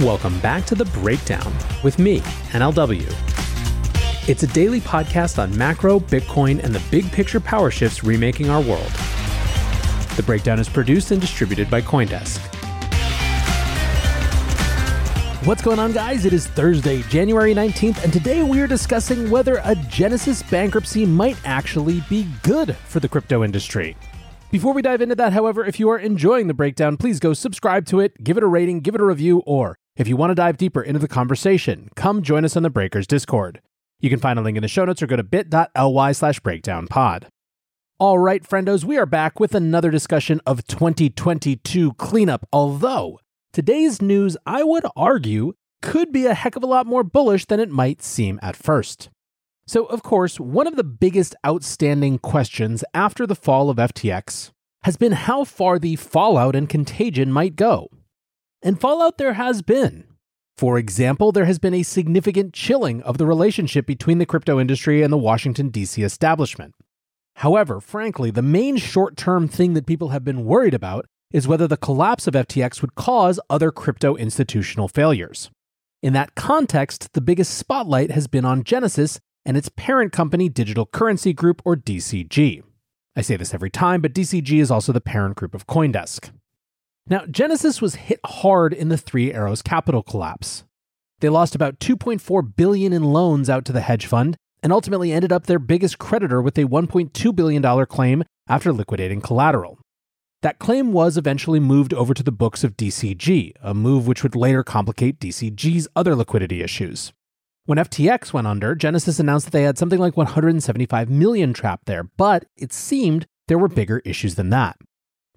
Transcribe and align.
Welcome 0.00 0.38
back 0.40 0.66
to 0.66 0.74
The 0.74 0.84
Breakdown 0.84 1.50
with 1.82 1.98
me, 1.98 2.20
NLW. 2.50 4.28
It's 4.28 4.42
a 4.42 4.46
daily 4.48 4.78
podcast 4.78 5.42
on 5.42 5.56
macro, 5.56 6.00
Bitcoin, 6.00 6.62
and 6.62 6.74
the 6.74 6.82
big 6.90 7.10
picture 7.12 7.40
power 7.40 7.70
shifts 7.70 8.04
remaking 8.04 8.50
our 8.50 8.60
world. 8.60 8.90
The 10.16 10.22
Breakdown 10.26 10.60
is 10.60 10.68
produced 10.68 11.12
and 11.12 11.20
distributed 11.20 11.70
by 11.70 11.80
Coindesk. 11.80 12.36
What's 15.46 15.62
going 15.62 15.78
on, 15.78 15.92
guys? 15.92 16.26
It 16.26 16.34
is 16.34 16.46
Thursday, 16.46 17.00
January 17.04 17.54
19th, 17.54 18.04
and 18.04 18.12
today 18.12 18.42
we 18.42 18.60
are 18.60 18.66
discussing 18.66 19.30
whether 19.30 19.62
a 19.64 19.74
Genesis 19.88 20.42
bankruptcy 20.42 21.06
might 21.06 21.38
actually 21.46 22.02
be 22.10 22.28
good 22.42 22.76
for 22.76 23.00
the 23.00 23.08
crypto 23.08 23.42
industry. 23.42 23.96
Before 24.50 24.74
we 24.74 24.82
dive 24.82 25.00
into 25.00 25.14
that, 25.14 25.32
however, 25.32 25.64
if 25.64 25.80
you 25.80 25.88
are 25.88 25.98
enjoying 25.98 26.48
the 26.48 26.54
breakdown, 26.54 26.98
please 26.98 27.18
go 27.18 27.32
subscribe 27.32 27.86
to 27.86 28.00
it, 28.00 28.22
give 28.22 28.36
it 28.36 28.42
a 28.42 28.46
rating, 28.46 28.80
give 28.80 28.94
it 28.94 29.00
a 29.00 29.04
review, 29.04 29.38
or 29.46 29.78
if 29.96 30.06
you 30.08 30.16
want 30.16 30.30
to 30.30 30.34
dive 30.34 30.56
deeper 30.56 30.82
into 30.82 30.98
the 30.98 31.08
conversation, 31.08 31.88
come 31.96 32.22
join 32.22 32.44
us 32.44 32.56
on 32.56 32.62
the 32.62 32.70
Breakers 32.70 33.06
Discord. 33.06 33.60
You 34.00 34.10
can 34.10 34.20
find 34.20 34.38
a 34.38 34.42
link 34.42 34.56
in 34.56 34.62
the 34.62 34.68
show 34.68 34.84
notes 34.84 35.02
or 35.02 35.06
go 35.06 35.16
to 35.16 35.22
bit.ly 35.22 36.12
slash 36.12 36.40
breakdownpod. 36.40 37.24
All 37.98 38.18
right, 38.18 38.42
friendos, 38.42 38.84
we 38.84 38.98
are 38.98 39.06
back 39.06 39.40
with 39.40 39.54
another 39.54 39.90
discussion 39.90 40.40
of 40.46 40.66
2022 40.66 41.94
cleanup, 41.94 42.46
although 42.52 43.18
Today's 43.56 44.02
news, 44.02 44.36
I 44.44 44.62
would 44.62 44.84
argue, 44.94 45.54
could 45.80 46.12
be 46.12 46.26
a 46.26 46.34
heck 46.34 46.56
of 46.56 46.62
a 46.62 46.66
lot 46.66 46.86
more 46.86 47.02
bullish 47.02 47.46
than 47.46 47.58
it 47.58 47.70
might 47.70 48.02
seem 48.02 48.38
at 48.42 48.54
first. 48.54 49.08
So, 49.66 49.86
of 49.86 50.02
course, 50.02 50.38
one 50.38 50.66
of 50.66 50.76
the 50.76 50.84
biggest 50.84 51.34
outstanding 51.46 52.18
questions 52.18 52.84
after 52.92 53.26
the 53.26 53.34
fall 53.34 53.70
of 53.70 53.78
FTX 53.78 54.50
has 54.82 54.98
been 54.98 55.12
how 55.12 55.44
far 55.44 55.78
the 55.78 55.96
fallout 55.96 56.54
and 56.54 56.68
contagion 56.68 57.32
might 57.32 57.56
go. 57.56 57.88
And 58.62 58.80
fallout 58.80 59.18
there 59.18 59.34
has 59.34 59.62
been. 59.62 60.04
For 60.56 60.78
example, 60.78 61.32
there 61.32 61.44
has 61.44 61.58
been 61.58 61.74
a 61.74 61.82
significant 61.82 62.54
chilling 62.54 63.02
of 63.02 63.18
the 63.18 63.26
relationship 63.26 63.86
between 63.86 64.18
the 64.18 64.26
crypto 64.26 64.58
industry 64.58 65.02
and 65.02 65.12
the 65.12 65.18
Washington, 65.18 65.68
D.C. 65.68 66.02
establishment. 66.02 66.74
However, 67.36 67.80
frankly, 67.80 68.30
the 68.30 68.40
main 68.40 68.78
short 68.78 69.16
term 69.16 69.48
thing 69.48 69.74
that 69.74 69.86
people 69.86 70.08
have 70.08 70.24
been 70.24 70.46
worried 70.46 70.72
about 70.72 71.04
is 71.30 71.46
whether 71.46 71.68
the 71.68 71.76
collapse 71.76 72.26
of 72.26 72.32
FTX 72.32 72.80
would 72.80 72.94
cause 72.94 73.38
other 73.50 73.70
crypto 73.70 74.16
institutional 74.16 74.88
failures. 74.88 75.50
In 76.02 76.14
that 76.14 76.34
context, 76.34 77.12
the 77.12 77.20
biggest 77.20 77.54
spotlight 77.54 78.10
has 78.10 78.26
been 78.26 78.46
on 78.46 78.64
Genesis 78.64 79.20
and 79.44 79.56
its 79.56 79.68
parent 79.68 80.12
company, 80.12 80.48
Digital 80.48 80.86
Currency 80.86 81.34
Group, 81.34 81.60
or 81.64 81.76
DCG. 81.76 82.62
I 83.14 83.20
say 83.20 83.36
this 83.36 83.52
every 83.52 83.70
time, 83.70 84.00
but 84.00 84.14
DCG 84.14 84.60
is 84.60 84.70
also 84.70 84.92
the 84.92 85.00
parent 85.00 85.36
group 85.36 85.54
of 85.54 85.66
Coindesk. 85.66 86.30
Now, 87.08 87.24
Genesis 87.26 87.80
was 87.80 87.94
hit 87.94 88.18
hard 88.24 88.72
in 88.72 88.88
the 88.88 88.96
Three 88.96 89.32
Arrows 89.32 89.62
capital 89.62 90.02
collapse. 90.02 90.64
They 91.20 91.28
lost 91.28 91.54
about 91.54 91.78
2.4 91.78 92.56
billion 92.56 92.92
in 92.92 93.04
loans 93.04 93.48
out 93.48 93.64
to 93.66 93.72
the 93.72 93.80
hedge 93.80 94.06
fund 94.06 94.36
and 94.60 94.72
ultimately 94.72 95.12
ended 95.12 95.32
up 95.32 95.46
their 95.46 95.60
biggest 95.60 95.98
creditor 95.98 96.42
with 96.42 96.58
a 96.58 96.64
1.2 96.64 97.36
billion 97.36 97.62
dollar 97.62 97.86
claim 97.86 98.24
after 98.48 98.72
liquidating 98.72 99.20
collateral. 99.20 99.78
That 100.42 100.58
claim 100.58 100.92
was 100.92 101.16
eventually 101.16 101.60
moved 101.60 101.94
over 101.94 102.12
to 102.12 102.22
the 102.22 102.32
books 102.32 102.64
of 102.64 102.76
DCG, 102.76 103.52
a 103.62 103.72
move 103.72 104.06
which 104.06 104.22
would 104.22 104.36
later 104.36 104.64
complicate 104.64 105.20
DCG's 105.20 105.88
other 105.94 106.14
liquidity 106.16 106.62
issues. 106.62 107.12
When 107.64 107.78
FTX 107.78 108.32
went 108.32 108.46
under, 108.46 108.74
Genesis 108.74 109.18
announced 109.18 109.46
that 109.46 109.52
they 109.52 109.62
had 109.62 109.78
something 109.78 109.98
like 109.98 110.16
175 110.16 111.08
million 111.08 111.52
trapped 111.52 111.86
there, 111.86 112.04
but 112.04 112.44
it 112.56 112.72
seemed 112.72 113.26
there 113.48 113.58
were 113.58 113.68
bigger 113.68 114.02
issues 114.04 114.34
than 114.34 114.50
that. 114.50 114.76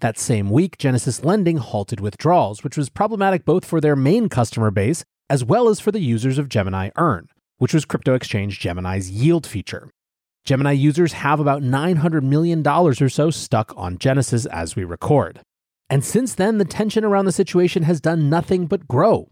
That 0.02 0.18
same 0.18 0.50
week, 0.50 0.78
Genesis 0.78 1.26
Lending 1.26 1.58
halted 1.58 2.00
withdrawals, 2.00 2.64
which 2.64 2.78
was 2.78 2.90
problematic 2.90 3.44
both 3.44 3.66
for 3.66 3.82
their 3.82 3.98
main 3.98 4.30
customer 4.30 4.72
base 4.72 5.04
as 5.30 5.44
well 5.44 5.68
as 5.68 5.80
for 5.80 5.92
the 5.92 6.00
users 6.00 6.38
of 6.38 6.50
Gemini 6.50 6.90
Earn, 6.96 7.28
which 7.58 7.74
was 7.74 7.86
crypto 7.86 8.14
exchange 8.14 8.60
Gemini's 8.60 9.12
yield 9.12 9.46
feature. 9.46 9.90
Gemini 10.46 10.72
users 10.72 11.14
have 11.14 11.40
about 11.40 11.62
$900 11.62 12.24
million 12.24 12.66
or 12.66 12.94
so 12.94 13.30
stuck 13.30 13.74
on 13.76 13.98
Genesis 13.98 14.46
as 14.46 14.76
we 14.76 14.86
record. 14.86 15.42
And 15.90 16.04
since 16.04 16.34
then, 16.34 16.60
the 16.60 16.66
tension 16.66 17.04
around 17.04 17.26
the 17.26 17.31
situation 17.31 17.84
has 17.84 18.00
done 18.00 18.30
nothing 18.30 18.68
but 18.68 18.88
grow. 18.88 19.30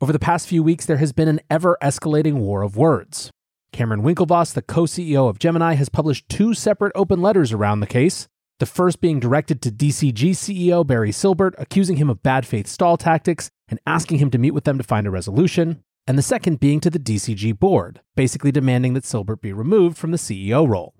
Over 0.00 0.12
the 0.12 0.18
past 0.20 0.46
few 0.46 0.62
weeks, 0.62 0.86
there 0.86 0.98
has 0.98 1.12
been 1.12 1.28
an 1.28 1.40
ever 1.50 1.76
escalating 1.82 2.34
war 2.34 2.62
of 2.62 2.76
words. 2.76 3.30
Cameron 3.72 4.02
Winklevoss, 4.02 4.54
the 4.54 4.62
co 4.62 4.82
CEO 4.82 5.28
of 5.28 5.40
Gemini, 5.40 5.74
has 5.74 5.88
published 5.88 6.28
two 6.28 6.54
separate 6.54 6.92
open 6.94 7.20
letters 7.20 7.52
around 7.52 7.80
the 7.80 7.86
case. 7.86 8.28
The 8.58 8.66
first 8.66 9.00
being 9.00 9.20
directed 9.20 9.62
to 9.62 9.70
DCG 9.70 10.30
CEO 10.30 10.84
Barry 10.84 11.10
Silbert, 11.10 11.54
accusing 11.58 11.96
him 11.96 12.10
of 12.10 12.24
bad 12.24 12.44
faith 12.44 12.66
stall 12.66 12.96
tactics 12.96 13.50
and 13.68 13.78
asking 13.86 14.18
him 14.18 14.30
to 14.32 14.38
meet 14.38 14.50
with 14.50 14.64
them 14.64 14.78
to 14.78 14.84
find 14.84 15.06
a 15.06 15.10
resolution 15.10 15.84
and 16.08 16.16
the 16.16 16.22
second 16.22 16.58
being 16.58 16.80
to 16.80 16.88
the 16.88 16.98
DCG 16.98 17.56
board, 17.58 18.00
basically 18.16 18.50
demanding 18.50 18.94
that 18.94 19.04
Silbert 19.04 19.42
be 19.42 19.52
removed 19.52 19.98
from 19.98 20.10
the 20.10 20.16
CEO 20.16 20.66
role. 20.66 20.94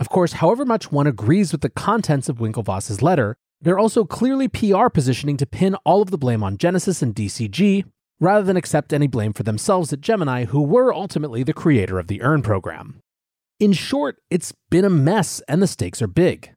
Of 0.00 0.08
course, 0.08 0.32
however 0.32 0.64
much 0.64 0.90
one 0.90 1.06
agrees 1.06 1.52
with 1.52 1.60
the 1.60 1.68
contents 1.68 2.30
of 2.30 2.38
Winklevoss's 2.38 3.02
letter, 3.02 3.36
they're 3.60 3.78
also 3.78 4.04
clearly 4.04 4.48
PR 4.48 4.88
positioning 4.88 5.36
to 5.36 5.46
pin 5.46 5.74
all 5.84 6.00
of 6.00 6.10
the 6.10 6.18
blame 6.18 6.42
on 6.42 6.56
Genesis 6.56 7.02
and 7.02 7.14
DCG, 7.14 7.84
rather 8.18 8.44
than 8.44 8.56
accept 8.56 8.94
any 8.94 9.06
blame 9.06 9.34
for 9.34 9.42
themselves 9.42 9.92
at 9.92 10.00
Gemini, 10.00 10.46
who 10.46 10.62
were 10.62 10.92
ultimately 10.92 11.42
the 11.42 11.52
creator 11.52 11.98
of 11.98 12.06
the 12.06 12.22
Earn 12.22 12.40
program. 12.40 13.00
In 13.60 13.74
short, 13.74 14.16
it's 14.30 14.54
been 14.70 14.86
a 14.86 14.90
mess 14.90 15.42
and 15.46 15.62
the 15.62 15.66
stakes 15.66 16.00
are 16.00 16.06
big. 16.06 16.55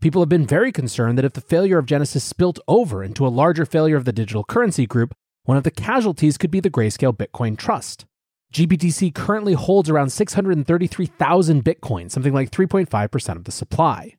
People 0.00 0.22
have 0.22 0.30
been 0.30 0.46
very 0.46 0.72
concerned 0.72 1.18
that 1.18 1.26
if 1.26 1.34
the 1.34 1.42
failure 1.42 1.76
of 1.76 1.84
Genesis 1.84 2.24
spilt 2.24 2.58
over 2.66 3.04
into 3.04 3.26
a 3.26 3.28
larger 3.28 3.66
failure 3.66 3.96
of 3.96 4.06
the 4.06 4.14
digital 4.14 4.44
currency 4.44 4.86
group, 4.86 5.14
one 5.44 5.58
of 5.58 5.62
the 5.62 5.70
casualties 5.70 6.38
could 6.38 6.50
be 6.50 6.60
the 6.60 6.70
Grayscale 6.70 7.14
Bitcoin 7.14 7.56
Trust. 7.58 8.06
GBTC 8.54 9.14
currently 9.14 9.52
holds 9.52 9.90
around 9.90 10.08
633,000 10.08 11.62
Bitcoin, 11.62 12.10
something 12.10 12.32
like 12.32 12.50
3.5% 12.50 13.36
of 13.36 13.44
the 13.44 13.52
supply. 13.52 14.16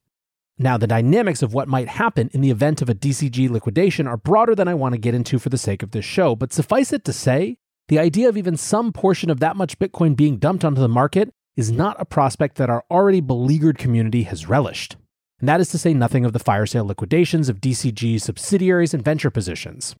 Now, 0.59 0.77
the 0.77 0.85
dynamics 0.85 1.41
of 1.41 1.55
what 1.55 1.67
might 1.67 1.87
happen 1.87 2.29
in 2.31 2.41
the 2.41 2.51
event 2.51 2.83
of 2.83 2.89
a 2.89 2.93
DCG 2.93 3.49
liquidation 3.49 4.05
are 4.05 4.17
broader 4.17 4.53
than 4.53 4.67
I 4.67 4.75
want 4.75 4.93
to 4.93 5.01
get 5.01 5.15
into 5.15 5.39
for 5.39 5.49
the 5.49 5.57
sake 5.57 5.81
of 5.81 5.91
this 5.91 6.05
show, 6.05 6.35
but 6.35 6.53
suffice 6.53 6.93
it 6.93 7.03
to 7.05 7.13
say, 7.13 7.57
the 7.87 7.97
idea 7.97 8.29
of 8.29 8.37
even 8.37 8.55
some 8.55 8.93
portion 8.93 9.31
of 9.31 9.39
that 9.39 9.55
much 9.55 9.79
Bitcoin 9.79 10.15
being 10.15 10.37
dumped 10.37 10.63
onto 10.63 10.79
the 10.79 10.87
market 10.87 11.33
is 11.57 11.71
not 11.71 11.99
a 11.99 12.05
prospect 12.05 12.57
that 12.57 12.69
our 12.69 12.83
already 12.91 13.19
beleaguered 13.19 13.79
community 13.79 14.23
has 14.23 14.47
relished. 14.47 14.95
And 15.41 15.49
that 15.49 15.59
is 15.59 15.69
to 15.69 15.79
say 15.79 15.93
nothing 15.93 16.23
of 16.23 16.33
the 16.33 16.39
fire 16.39 16.67
sale 16.67 16.85
liquidations 16.85 17.49
of 17.49 17.59
DCG's 17.59 18.23
subsidiaries 18.23 18.93
and 18.93 19.03
venture 19.03 19.31
positions. 19.31 19.95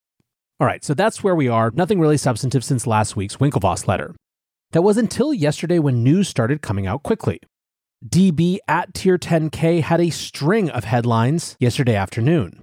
All 0.60 0.68
right, 0.68 0.84
so 0.84 0.94
that's 0.94 1.24
where 1.24 1.36
we 1.36 1.48
are. 1.48 1.72
Nothing 1.72 2.00
really 2.00 2.18
substantive 2.18 2.64
since 2.64 2.86
last 2.86 3.16
week's 3.16 3.38
Winklevoss 3.38 3.88
letter. 3.88 4.16
That 4.72 4.84
was 4.84 4.98
until 4.98 5.34
yesterday 5.34 5.80
when 5.80 6.04
news 6.04 6.30
started 6.30 6.62
coming 6.62 6.86
out 6.86 7.02
quickly. 7.02 7.40
DB 8.08 8.60
at 8.68 8.94
Tier 8.94 9.18
10K 9.18 9.82
had 9.82 10.00
a 10.00 10.12
string 10.12 10.70
of 10.70 10.84
headlines 10.84 11.58
yesterday 11.60 11.96
afternoon. 11.96 12.62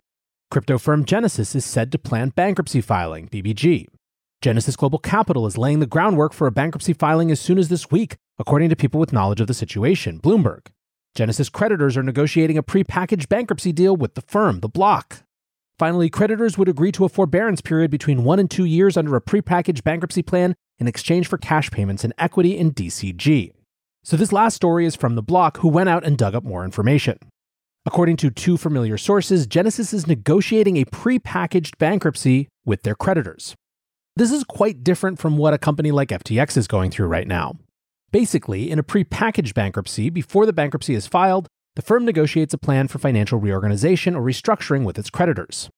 Crypto 0.50 0.78
firm 0.78 1.04
Genesis 1.04 1.56
is 1.56 1.64
said 1.64 1.90
to 1.90 1.98
plan 1.98 2.28
bankruptcy 2.30 2.80
filing, 2.80 3.28
BBG. 3.28 3.86
Genesis 4.40 4.76
Global 4.76 5.00
Capital 5.00 5.46
is 5.46 5.58
laying 5.58 5.80
the 5.80 5.86
groundwork 5.86 6.32
for 6.32 6.46
a 6.46 6.52
bankruptcy 6.52 6.92
filing 6.92 7.32
as 7.32 7.40
soon 7.40 7.58
as 7.58 7.68
this 7.68 7.90
week, 7.90 8.16
according 8.38 8.68
to 8.68 8.76
people 8.76 9.00
with 9.00 9.12
knowledge 9.12 9.40
of 9.40 9.48
the 9.48 9.54
situation, 9.54 10.20
Bloomberg. 10.20 10.68
Genesis 11.14 11.48
creditors 11.48 11.96
are 11.96 12.02
negotiating 12.02 12.58
a 12.58 12.62
prepackaged 12.62 13.28
bankruptcy 13.28 13.72
deal 13.72 13.96
with 13.96 14.14
the 14.14 14.22
firm, 14.22 14.60
the 14.60 14.68
block. 14.68 15.22
Finally, 15.78 16.10
creditors 16.10 16.58
would 16.58 16.68
agree 16.68 16.92
to 16.92 17.04
a 17.04 17.08
forbearance 17.08 17.60
period 17.60 17.90
between 17.90 18.24
one 18.24 18.38
and 18.38 18.50
two 18.50 18.64
years 18.64 18.96
under 18.96 19.14
a 19.16 19.20
prepackaged 19.20 19.84
bankruptcy 19.84 20.22
plan 20.22 20.54
in 20.78 20.88
exchange 20.88 21.26
for 21.26 21.38
cash 21.38 21.70
payments 21.70 22.04
and 22.04 22.12
equity 22.18 22.56
in 22.56 22.72
DCG. 22.72 23.52
So, 24.02 24.16
this 24.16 24.32
last 24.32 24.54
story 24.54 24.86
is 24.86 24.96
from 24.96 25.14
the 25.14 25.22
block, 25.22 25.58
who 25.58 25.68
went 25.68 25.88
out 25.88 26.04
and 26.04 26.16
dug 26.16 26.34
up 26.34 26.44
more 26.44 26.64
information. 26.64 27.18
According 27.86 28.16
to 28.18 28.30
two 28.30 28.56
familiar 28.56 28.98
sources, 28.98 29.46
Genesis 29.46 29.92
is 29.92 30.06
negotiating 30.06 30.76
a 30.76 30.84
prepackaged 30.84 31.78
bankruptcy 31.78 32.48
with 32.64 32.82
their 32.82 32.94
creditors. 32.94 33.54
This 34.16 34.32
is 34.32 34.44
quite 34.44 34.82
different 34.82 35.18
from 35.18 35.36
what 35.36 35.54
a 35.54 35.58
company 35.58 35.90
like 35.92 36.08
FTX 36.08 36.56
is 36.56 36.66
going 36.66 36.90
through 36.90 37.06
right 37.06 37.26
now. 37.26 37.56
Basically, 38.10 38.70
in 38.70 38.78
a 38.78 38.82
prepackaged 38.82 39.52
bankruptcy, 39.52 40.08
before 40.08 40.46
the 40.46 40.52
bankruptcy 40.52 40.94
is 40.94 41.06
filed, 41.06 41.46
the 41.76 41.82
firm 41.82 42.06
negotiates 42.06 42.54
a 42.54 42.58
plan 42.58 42.88
for 42.88 42.98
financial 42.98 43.38
reorganization 43.38 44.16
or 44.16 44.22
restructuring 44.22 44.84
with 44.84 44.98
its 44.98 45.10
creditors. 45.10 45.68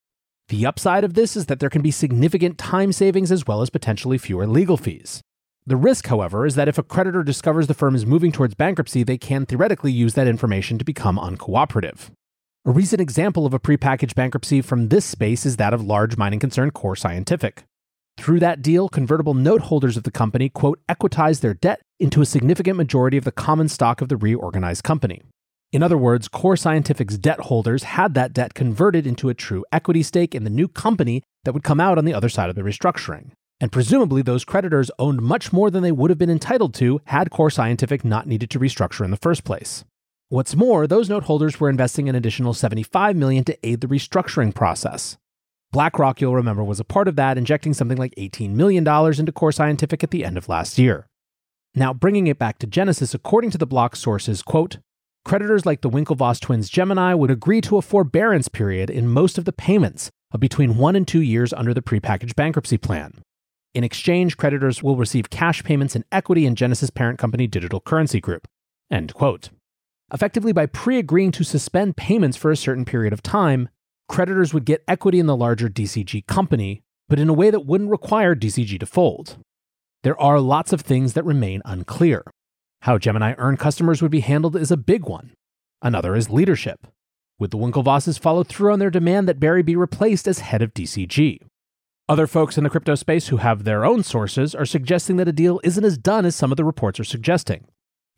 The 0.48 0.64
upside 0.64 1.02
of 1.02 1.14
this 1.14 1.36
is 1.36 1.46
that 1.46 1.58
there 1.58 1.70
can 1.70 1.82
be 1.82 1.90
significant 1.90 2.56
time 2.56 2.92
savings 2.92 3.32
as 3.32 3.46
well 3.46 3.62
as 3.62 3.70
potentially 3.70 4.16
fewer 4.16 4.46
legal 4.46 4.76
fees. 4.76 5.20
The 5.66 5.76
risk, 5.76 6.06
however, 6.06 6.46
is 6.46 6.54
that 6.54 6.68
if 6.68 6.78
a 6.78 6.84
creditor 6.84 7.24
discovers 7.24 7.66
the 7.66 7.74
firm 7.74 7.96
is 7.96 8.06
moving 8.06 8.30
towards 8.32 8.54
bankruptcy, 8.54 9.02
they 9.02 9.18
can 9.18 9.44
theoretically 9.44 9.92
use 9.92 10.14
that 10.14 10.28
information 10.28 10.78
to 10.78 10.84
become 10.84 11.18
uncooperative. 11.18 12.10
A 12.64 12.70
recent 12.70 13.00
example 13.00 13.44
of 13.44 13.54
a 13.54 13.60
prepackaged 13.60 14.14
bankruptcy 14.14 14.62
from 14.62 14.88
this 14.88 15.04
space 15.04 15.44
is 15.44 15.56
that 15.56 15.74
of 15.74 15.82
large 15.82 16.16
mining 16.16 16.38
concern 16.38 16.70
Core 16.70 16.96
Scientific. 16.96 17.64
Through 18.18 18.40
that 18.40 18.62
deal, 18.62 18.88
convertible 18.88 19.34
note 19.34 19.62
holders 19.62 19.96
of 19.96 20.04
the 20.04 20.10
company, 20.10 20.48
quote, 20.48 20.78
equitized 20.88 21.42
their 21.42 21.54
debt 21.54 21.80
into 22.00 22.20
a 22.22 22.26
significant 22.26 22.76
majority 22.76 23.16
of 23.16 23.24
the 23.24 23.32
common 23.32 23.68
stock 23.68 24.00
of 24.00 24.08
the 24.08 24.16
reorganized 24.16 24.82
company. 24.82 25.22
In 25.72 25.82
other 25.84 25.98
words, 25.98 26.26
Core 26.26 26.56
Scientific's 26.56 27.16
debt 27.16 27.38
holders 27.40 27.84
had 27.84 28.14
that 28.14 28.32
debt 28.32 28.54
converted 28.54 29.06
into 29.06 29.28
a 29.28 29.34
true 29.34 29.64
equity 29.70 30.02
stake 30.02 30.34
in 30.34 30.42
the 30.42 30.50
new 30.50 30.66
company 30.66 31.22
that 31.44 31.52
would 31.52 31.62
come 31.62 31.78
out 31.78 31.98
on 31.98 32.04
the 32.04 32.14
other 32.14 32.28
side 32.28 32.50
of 32.50 32.56
the 32.56 32.62
restructuring. 32.62 33.30
And 33.60 33.70
presumably, 33.70 34.22
those 34.22 34.44
creditors 34.44 34.90
owned 34.98 35.20
much 35.20 35.52
more 35.52 35.70
than 35.70 35.82
they 35.82 35.92
would 35.92 36.10
have 36.10 36.18
been 36.18 36.30
entitled 36.30 36.74
to 36.74 37.00
had 37.04 37.30
Core 37.30 37.50
Scientific 37.50 38.04
not 38.04 38.26
needed 38.26 38.50
to 38.50 38.58
restructure 38.58 39.04
in 39.04 39.10
the 39.10 39.16
first 39.16 39.44
place. 39.44 39.84
What's 40.28 40.56
more, 40.56 40.86
those 40.86 41.08
note 41.10 41.24
holders 41.24 41.60
were 41.60 41.68
investing 41.68 42.08
an 42.08 42.14
additional 42.14 42.54
75 42.54 43.16
million 43.16 43.44
to 43.44 43.58
aid 43.66 43.80
the 43.80 43.86
restructuring 43.86 44.54
process. 44.54 45.18
BlackRock, 45.72 46.20
you'll 46.20 46.34
remember, 46.34 46.64
was 46.64 46.80
a 46.80 46.84
part 46.84 47.06
of 47.06 47.16
that, 47.16 47.38
injecting 47.38 47.74
something 47.74 47.98
like 47.98 48.14
$18 48.16 48.50
million 48.50 48.86
into 48.86 49.32
Core 49.32 49.52
Scientific 49.52 50.02
at 50.02 50.10
the 50.10 50.24
end 50.24 50.36
of 50.36 50.48
last 50.48 50.78
year. 50.78 51.06
Now, 51.74 51.94
bringing 51.94 52.26
it 52.26 52.38
back 52.38 52.58
to 52.58 52.66
Genesis, 52.66 53.14
according 53.14 53.50
to 53.50 53.58
the 53.58 53.66
block 53.66 53.94
sources, 53.94 54.42
quote, 54.42 54.78
Creditors 55.24 55.66
like 55.66 55.82
the 55.82 55.90
Winklevoss 55.90 56.40
twins 56.40 56.68
Gemini 56.68 57.14
would 57.14 57.30
agree 57.30 57.60
to 57.60 57.76
a 57.76 57.82
forbearance 57.82 58.48
period 58.48 58.90
in 58.90 59.06
most 59.06 59.38
of 59.38 59.44
the 59.44 59.52
payments 59.52 60.10
of 60.32 60.40
between 60.40 60.78
one 60.78 60.96
and 60.96 61.06
two 61.06 61.20
years 61.20 61.52
under 61.52 61.74
the 61.74 61.82
prepackaged 61.82 62.34
bankruptcy 62.34 62.78
plan. 62.78 63.22
In 63.74 63.84
exchange, 63.84 64.36
creditors 64.36 64.82
will 64.82 64.96
receive 64.96 65.30
cash 65.30 65.62
payments 65.62 65.94
and 65.94 66.04
equity 66.10 66.46
in 66.46 66.56
Genesis 66.56 66.90
parent 66.90 67.18
company 67.18 67.46
Digital 67.46 67.80
Currency 67.80 68.20
Group. 68.20 68.48
End 68.90 69.14
quote. 69.14 69.50
Effectively, 70.12 70.52
by 70.52 70.66
pre 70.66 70.98
agreeing 70.98 71.30
to 71.32 71.44
suspend 71.44 71.96
payments 71.96 72.36
for 72.36 72.50
a 72.50 72.56
certain 72.56 72.84
period 72.84 73.12
of 73.12 73.22
time, 73.22 73.68
creditors 74.08 74.52
would 74.52 74.64
get 74.64 74.82
equity 74.88 75.20
in 75.20 75.26
the 75.26 75.36
larger 75.36 75.68
DCG 75.68 76.26
company, 76.26 76.82
but 77.08 77.20
in 77.20 77.28
a 77.28 77.34
way 77.34 77.50
that 77.50 77.66
wouldn't 77.66 77.90
require 77.90 78.34
DCG 78.34 78.80
to 78.80 78.86
fold. 78.86 79.36
There 80.02 80.18
are 80.18 80.40
lots 80.40 80.72
of 80.72 80.80
things 80.80 81.12
that 81.12 81.26
remain 81.26 81.60
unclear. 81.66 82.24
How 82.82 82.96
Gemini 82.96 83.34
Earn 83.36 83.58
customers 83.58 84.00
would 84.00 84.10
be 84.10 84.20
handled 84.20 84.56
is 84.56 84.70
a 84.70 84.78
big 84.78 85.04
one. 85.04 85.32
Another 85.82 86.16
is 86.16 86.30
leadership. 86.30 86.86
Would 87.38 87.50
the 87.50 87.58
Winklevosses 87.58 88.18
follow 88.18 88.42
through 88.42 88.72
on 88.72 88.78
their 88.78 88.88
demand 88.88 89.28
that 89.28 89.38
Barry 89.38 89.62
be 89.62 89.76
replaced 89.76 90.26
as 90.26 90.38
head 90.38 90.62
of 90.62 90.72
DCG? 90.72 91.40
Other 92.08 92.26
folks 92.26 92.56
in 92.56 92.64
the 92.64 92.70
crypto 92.70 92.94
space 92.94 93.28
who 93.28 93.36
have 93.36 93.64
their 93.64 93.84
own 93.84 94.02
sources 94.02 94.54
are 94.54 94.64
suggesting 94.64 95.18
that 95.18 95.28
a 95.28 95.32
deal 95.32 95.60
isn't 95.64 95.84
as 95.84 95.98
done 95.98 96.24
as 96.24 96.34
some 96.34 96.50
of 96.50 96.56
the 96.56 96.64
reports 96.64 96.98
are 96.98 97.04
suggesting. 97.04 97.66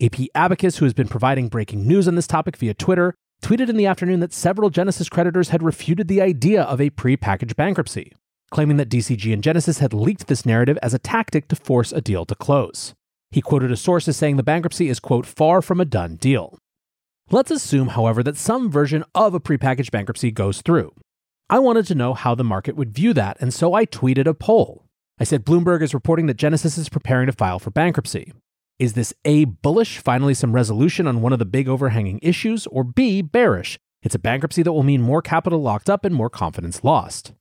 AP 0.00 0.28
Abacus, 0.36 0.76
who 0.76 0.84
has 0.84 0.94
been 0.94 1.08
providing 1.08 1.48
breaking 1.48 1.86
news 1.86 2.06
on 2.06 2.14
this 2.14 2.28
topic 2.28 2.56
via 2.56 2.74
Twitter, 2.74 3.12
tweeted 3.42 3.68
in 3.68 3.76
the 3.76 3.86
afternoon 3.86 4.20
that 4.20 4.32
several 4.32 4.70
Genesis 4.70 5.08
creditors 5.08 5.48
had 5.48 5.64
refuted 5.64 6.06
the 6.06 6.22
idea 6.22 6.62
of 6.62 6.80
a 6.80 6.90
pre-packaged 6.90 7.56
bankruptcy, 7.56 8.12
claiming 8.52 8.76
that 8.76 8.90
DCG 8.90 9.32
and 9.32 9.42
Genesis 9.42 9.78
had 9.78 9.94
leaked 9.94 10.28
this 10.28 10.46
narrative 10.46 10.78
as 10.82 10.94
a 10.94 10.98
tactic 10.98 11.48
to 11.48 11.56
force 11.56 11.90
a 11.90 12.00
deal 12.00 12.24
to 12.26 12.34
close. 12.34 12.94
He 13.30 13.40
quoted 13.40 13.72
a 13.72 13.76
source 13.76 14.06
as 14.06 14.16
saying 14.18 14.36
the 14.36 14.42
bankruptcy 14.42 14.90
is, 14.90 15.00
quote, 15.00 15.26
far 15.26 15.62
from 15.62 15.80
a 15.80 15.86
done 15.86 16.16
deal. 16.16 16.58
Let's 17.30 17.50
assume, 17.50 17.88
however, 17.88 18.22
that 18.22 18.36
some 18.36 18.70
version 18.70 19.04
of 19.14 19.32
a 19.34 19.40
prepackaged 19.40 19.90
bankruptcy 19.90 20.30
goes 20.30 20.60
through. 20.60 20.92
I 21.48 21.58
wanted 21.60 21.86
to 21.86 21.94
know 21.94 22.12
how 22.12 22.34
the 22.34 22.44
market 22.44 22.76
would 22.76 22.92
view 22.92 23.14
that, 23.14 23.38
and 23.40 23.54
so 23.54 23.72
I 23.72 23.86
tweeted 23.86 24.26
a 24.26 24.34
poll. 24.34 24.84
I 25.18 25.24
said 25.24 25.46
Bloomberg 25.46 25.82
is 25.82 25.94
reporting 25.94 26.26
that 26.26 26.36
Genesis 26.36 26.76
is 26.76 26.90
preparing 26.90 27.26
to 27.26 27.32
file 27.32 27.58
for 27.58 27.70
bankruptcy. 27.70 28.32
Is 28.78 28.92
this 28.92 29.14
A, 29.24 29.46
bullish, 29.46 29.98
finally 29.98 30.34
some 30.34 30.54
resolution 30.54 31.06
on 31.06 31.22
one 31.22 31.32
of 31.32 31.38
the 31.38 31.46
big 31.46 31.68
overhanging 31.68 32.18
issues, 32.22 32.66
or 32.66 32.84
B, 32.84 33.22
bearish? 33.22 33.78
It's 34.02 34.14
a 34.14 34.18
bankruptcy 34.18 34.62
that 34.62 34.72
will 34.72 34.82
mean 34.82 35.00
more 35.00 35.22
capital 35.22 35.62
locked 35.62 35.88
up 35.88 36.04
and 36.04 36.14
more 36.14 36.28
confidence 36.28 36.84
lost. 36.84 37.32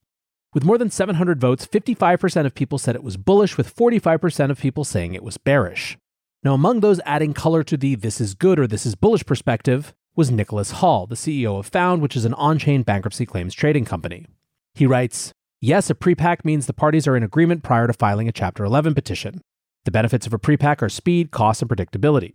With 0.53 0.65
more 0.65 0.77
than 0.77 0.89
700 0.89 1.39
votes, 1.39 1.65
55% 1.65 2.45
of 2.45 2.53
people 2.53 2.77
said 2.77 2.95
it 2.95 3.03
was 3.03 3.15
bullish, 3.15 3.57
with 3.57 3.73
45% 3.73 4.51
of 4.51 4.59
people 4.59 4.83
saying 4.83 5.13
it 5.13 5.23
was 5.23 5.37
bearish. 5.37 5.97
Now, 6.43 6.53
among 6.53 6.81
those 6.81 6.99
adding 7.05 7.33
color 7.33 7.63
to 7.63 7.77
the 7.77 7.95
this 7.95 8.19
is 8.19 8.33
good 8.33 8.59
or 8.59 8.67
this 8.67 8.85
is 8.85 8.95
bullish 8.95 9.25
perspective 9.25 9.93
was 10.13 10.29
Nicholas 10.29 10.71
Hall, 10.71 11.07
the 11.07 11.15
CEO 11.15 11.57
of 11.57 11.67
Found, 11.67 12.01
which 12.01 12.17
is 12.17 12.25
an 12.25 12.33
on 12.33 12.59
chain 12.59 12.83
bankruptcy 12.83 13.25
claims 13.25 13.53
trading 13.53 13.85
company. 13.85 14.27
He 14.73 14.85
writes 14.85 15.31
Yes, 15.61 15.89
a 15.89 15.95
prepack 15.95 16.43
means 16.43 16.65
the 16.65 16.73
parties 16.73 17.07
are 17.07 17.15
in 17.15 17.23
agreement 17.23 17.63
prior 17.63 17.87
to 17.87 17.93
filing 17.93 18.27
a 18.27 18.33
Chapter 18.33 18.65
11 18.65 18.93
petition. 18.93 19.39
The 19.85 19.91
benefits 19.91 20.27
of 20.27 20.33
a 20.33 20.39
prepack 20.39 20.81
are 20.81 20.89
speed, 20.89 21.31
cost, 21.31 21.61
and 21.61 21.71
predictability. 21.71 22.33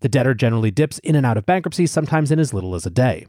The 0.00 0.08
debtor 0.08 0.32
generally 0.32 0.70
dips 0.70 1.00
in 1.00 1.16
and 1.16 1.26
out 1.26 1.36
of 1.36 1.44
bankruptcy, 1.44 1.86
sometimes 1.86 2.30
in 2.30 2.38
as 2.38 2.54
little 2.54 2.74
as 2.74 2.86
a 2.86 2.90
day. 2.90 3.26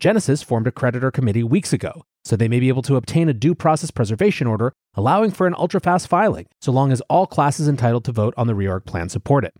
Genesis 0.00 0.42
formed 0.42 0.66
a 0.66 0.72
creditor 0.72 1.10
committee 1.10 1.44
weeks 1.44 1.72
ago 1.72 2.02
so 2.24 2.36
they 2.36 2.48
may 2.48 2.60
be 2.60 2.68
able 2.68 2.82
to 2.82 2.96
obtain 2.96 3.28
a 3.28 3.34
due 3.34 3.54
process 3.54 3.90
preservation 3.90 4.46
order 4.46 4.72
allowing 4.94 5.30
for 5.30 5.46
an 5.46 5.54
ultra 5.56 5.80
fast 5.80 6.08
filing, 6.08 6.46
so 6.60 6.72
long 6.72 6.90
as 6.92 7.00
all 7.02 7.26
classes 7.26 7.68
entitled 7.68 8.04
to 8.04 8.12
vote 8.12 8.34
on 8.36 8.46
the 8.46 8.52
reorg 8.52 8.84
plan 8.84 9.08
support 9.08 9.44
it. 9.44 9.54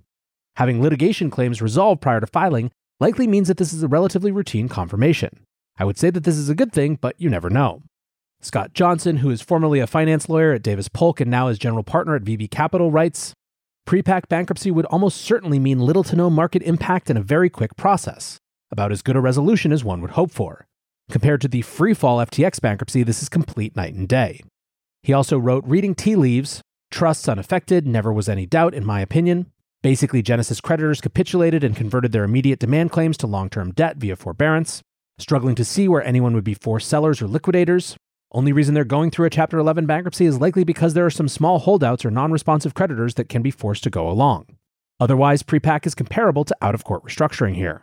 Having 0.56 0.82
litigation 0.82 1.30
claims 1.30 1.62
resolved 1.62 2.00
prior 2.00 2.20
to 2.20 2.26
filing 2.26 2.70
likely 3.00 3.26
means 3.26 3.48
that 3.48 3.56
this 3.56 3.72
is 3.72 3.82
a 3.82 3.88
relatively 3.88 4.32
routine 4.32 4.68
confirmation. 4.68 5.30
I 5.78 5.84
would 5.84 5.96
say 5.96 6.10
that 6.10 6.24
this 6.24 6.36
is 6.36 6.48
a 6.48 6.54
good 6.54 6.72
thing, 6.72 6.98
but 7.00 7.14
you 7.18 7.30
never 7.30 7.48
know. 7.48 7.82
Scott 8.40 8.72
Johnson, 8.72 9.18
who 9.18 9.30
is 9.30 9.42
formerly 9.42 9.80
a 9.80 9.86
finance 9.86 10.28
lawyer 10.28 10.52
at 10.52 10.62
Davis 10.62 10.88
Polk 10.88 11.20
and 11.20 11.30
now 11.30 11.48
is 11.48 11.58
general 11.58 11.82
partner 11.82 12.14
at 12.14 12.24
VB 12.24 12.50
Capital, 12.50 12.90
writes 12.90 13.32
Prepack 13.88 14.28
bankruptcy 14.28 14.70
would 14.70 14.84
almost 14.86 15.20
certainly 15.20 15.58
mean 15.58 15.80
little 15.80 16.04
to 16.04 16.14
no 16.14 16.28
market 16.28 16.62
impact 16.62 17.08
and 17.08 17.18
a 17.18 17.22
very 17.22 17.48
quick 17.48 17.76
process, 17.76 18.38
about 18.70 18.92
as 18.92 19.02
good 19.02 19.16
a 19.16 19.20
resolution 19.20 19.72
as 19.72 19.82
one 19.82 20.00
would 20.00 20.10
hope 20.10 20.30
for. 20.30 20.67
Compared 21.10 21.40
to 21.40 21.48
the 21.48 21.62
freefall 21.62 22.24
FTX 22.26 22.60
bankruptcy, 22.60 23.02
this 23.02 23.22
is 23.22 23.30
complete 23.30 23.74
night 23.74 23.94
and 23.94 24.06
day. 24.06 24.42
He 25.02 25.14
also 25.14 25.38
wrote 25.38 25.64
Reading 25.66 25.94
Tea 25.94 26.16
Leaves, 26.16 26.60
Trusts 26.90 27.28
Unaffected, 27.28 27.86
Never 27.86 28.12
Was 28.12 28.28
Any 28.28 28.44
Doubt, 28.44 28.74
in 28.74 28.84
my 28.84 29.00
opinion. 29.00 29.46
Basically, 29.82 30.20
Genesis 30.20 30.60
creditors 30.60 31.00
capitulated 31.00 31.64
and 31.64 31.74
converted 31.74 32.12
their 32.12 32.24
immediate 32.24 32.58
demand 32.58 32.90
claims 32.90 33.16
to 33.18 33.26
long 33.26 33.48
term 33.48 33.72
debt 33.72 33.96
via 33.96 34.16
forbearance, 34.16 34.82
struggling 35.18 35.54
to 35.54 35.64
see 35.64 35.88
where 35.88 36.04
anyone 36.04 36.34
would 36.34 36.44
be 36.44 36.54
forced 36.54 36.88
sellers 36.88 37.22
or 37.22 37.26
liquidators. 37.26 37.96
Only 38.32 38.52
reason 38.52 38.74
they're 38.74 38.84
going 38.84 39.10
through 39.10 39.26
a 39.26 39.30
Chapter 39.30 39.56
11 39.56 39.86
bankruptcy 39.86 40.26
is 40.26 40.40
likely 40.40 40.62
because 40.62 40.92
there 40.92 41.06
are 41.06 41.10
some 41.10 41.28
small 41.28 41.60
holdouts 41.60 42.04
or 42.04 42.10
non 42.10 42.32
responsive 42.32 42.74
creditors 42.74 43.14
that 43.14 43.30
can 43.30 43.40
be 43.40 43.50
forced 43.50 43.82
to 43.84 43.90
go 43.90 44.10
along. 44.10 44.46
Otherwise, 45.00 45.42
prepack 45.42 45.86
is 45.86 45.94
comparable 45.94 46.44
to 46.44 46.56
out 46.60 46.74
of 46.74 46.84
court 46.84 47.04
restructuring 47.04 47.54
here. 47.54 47.82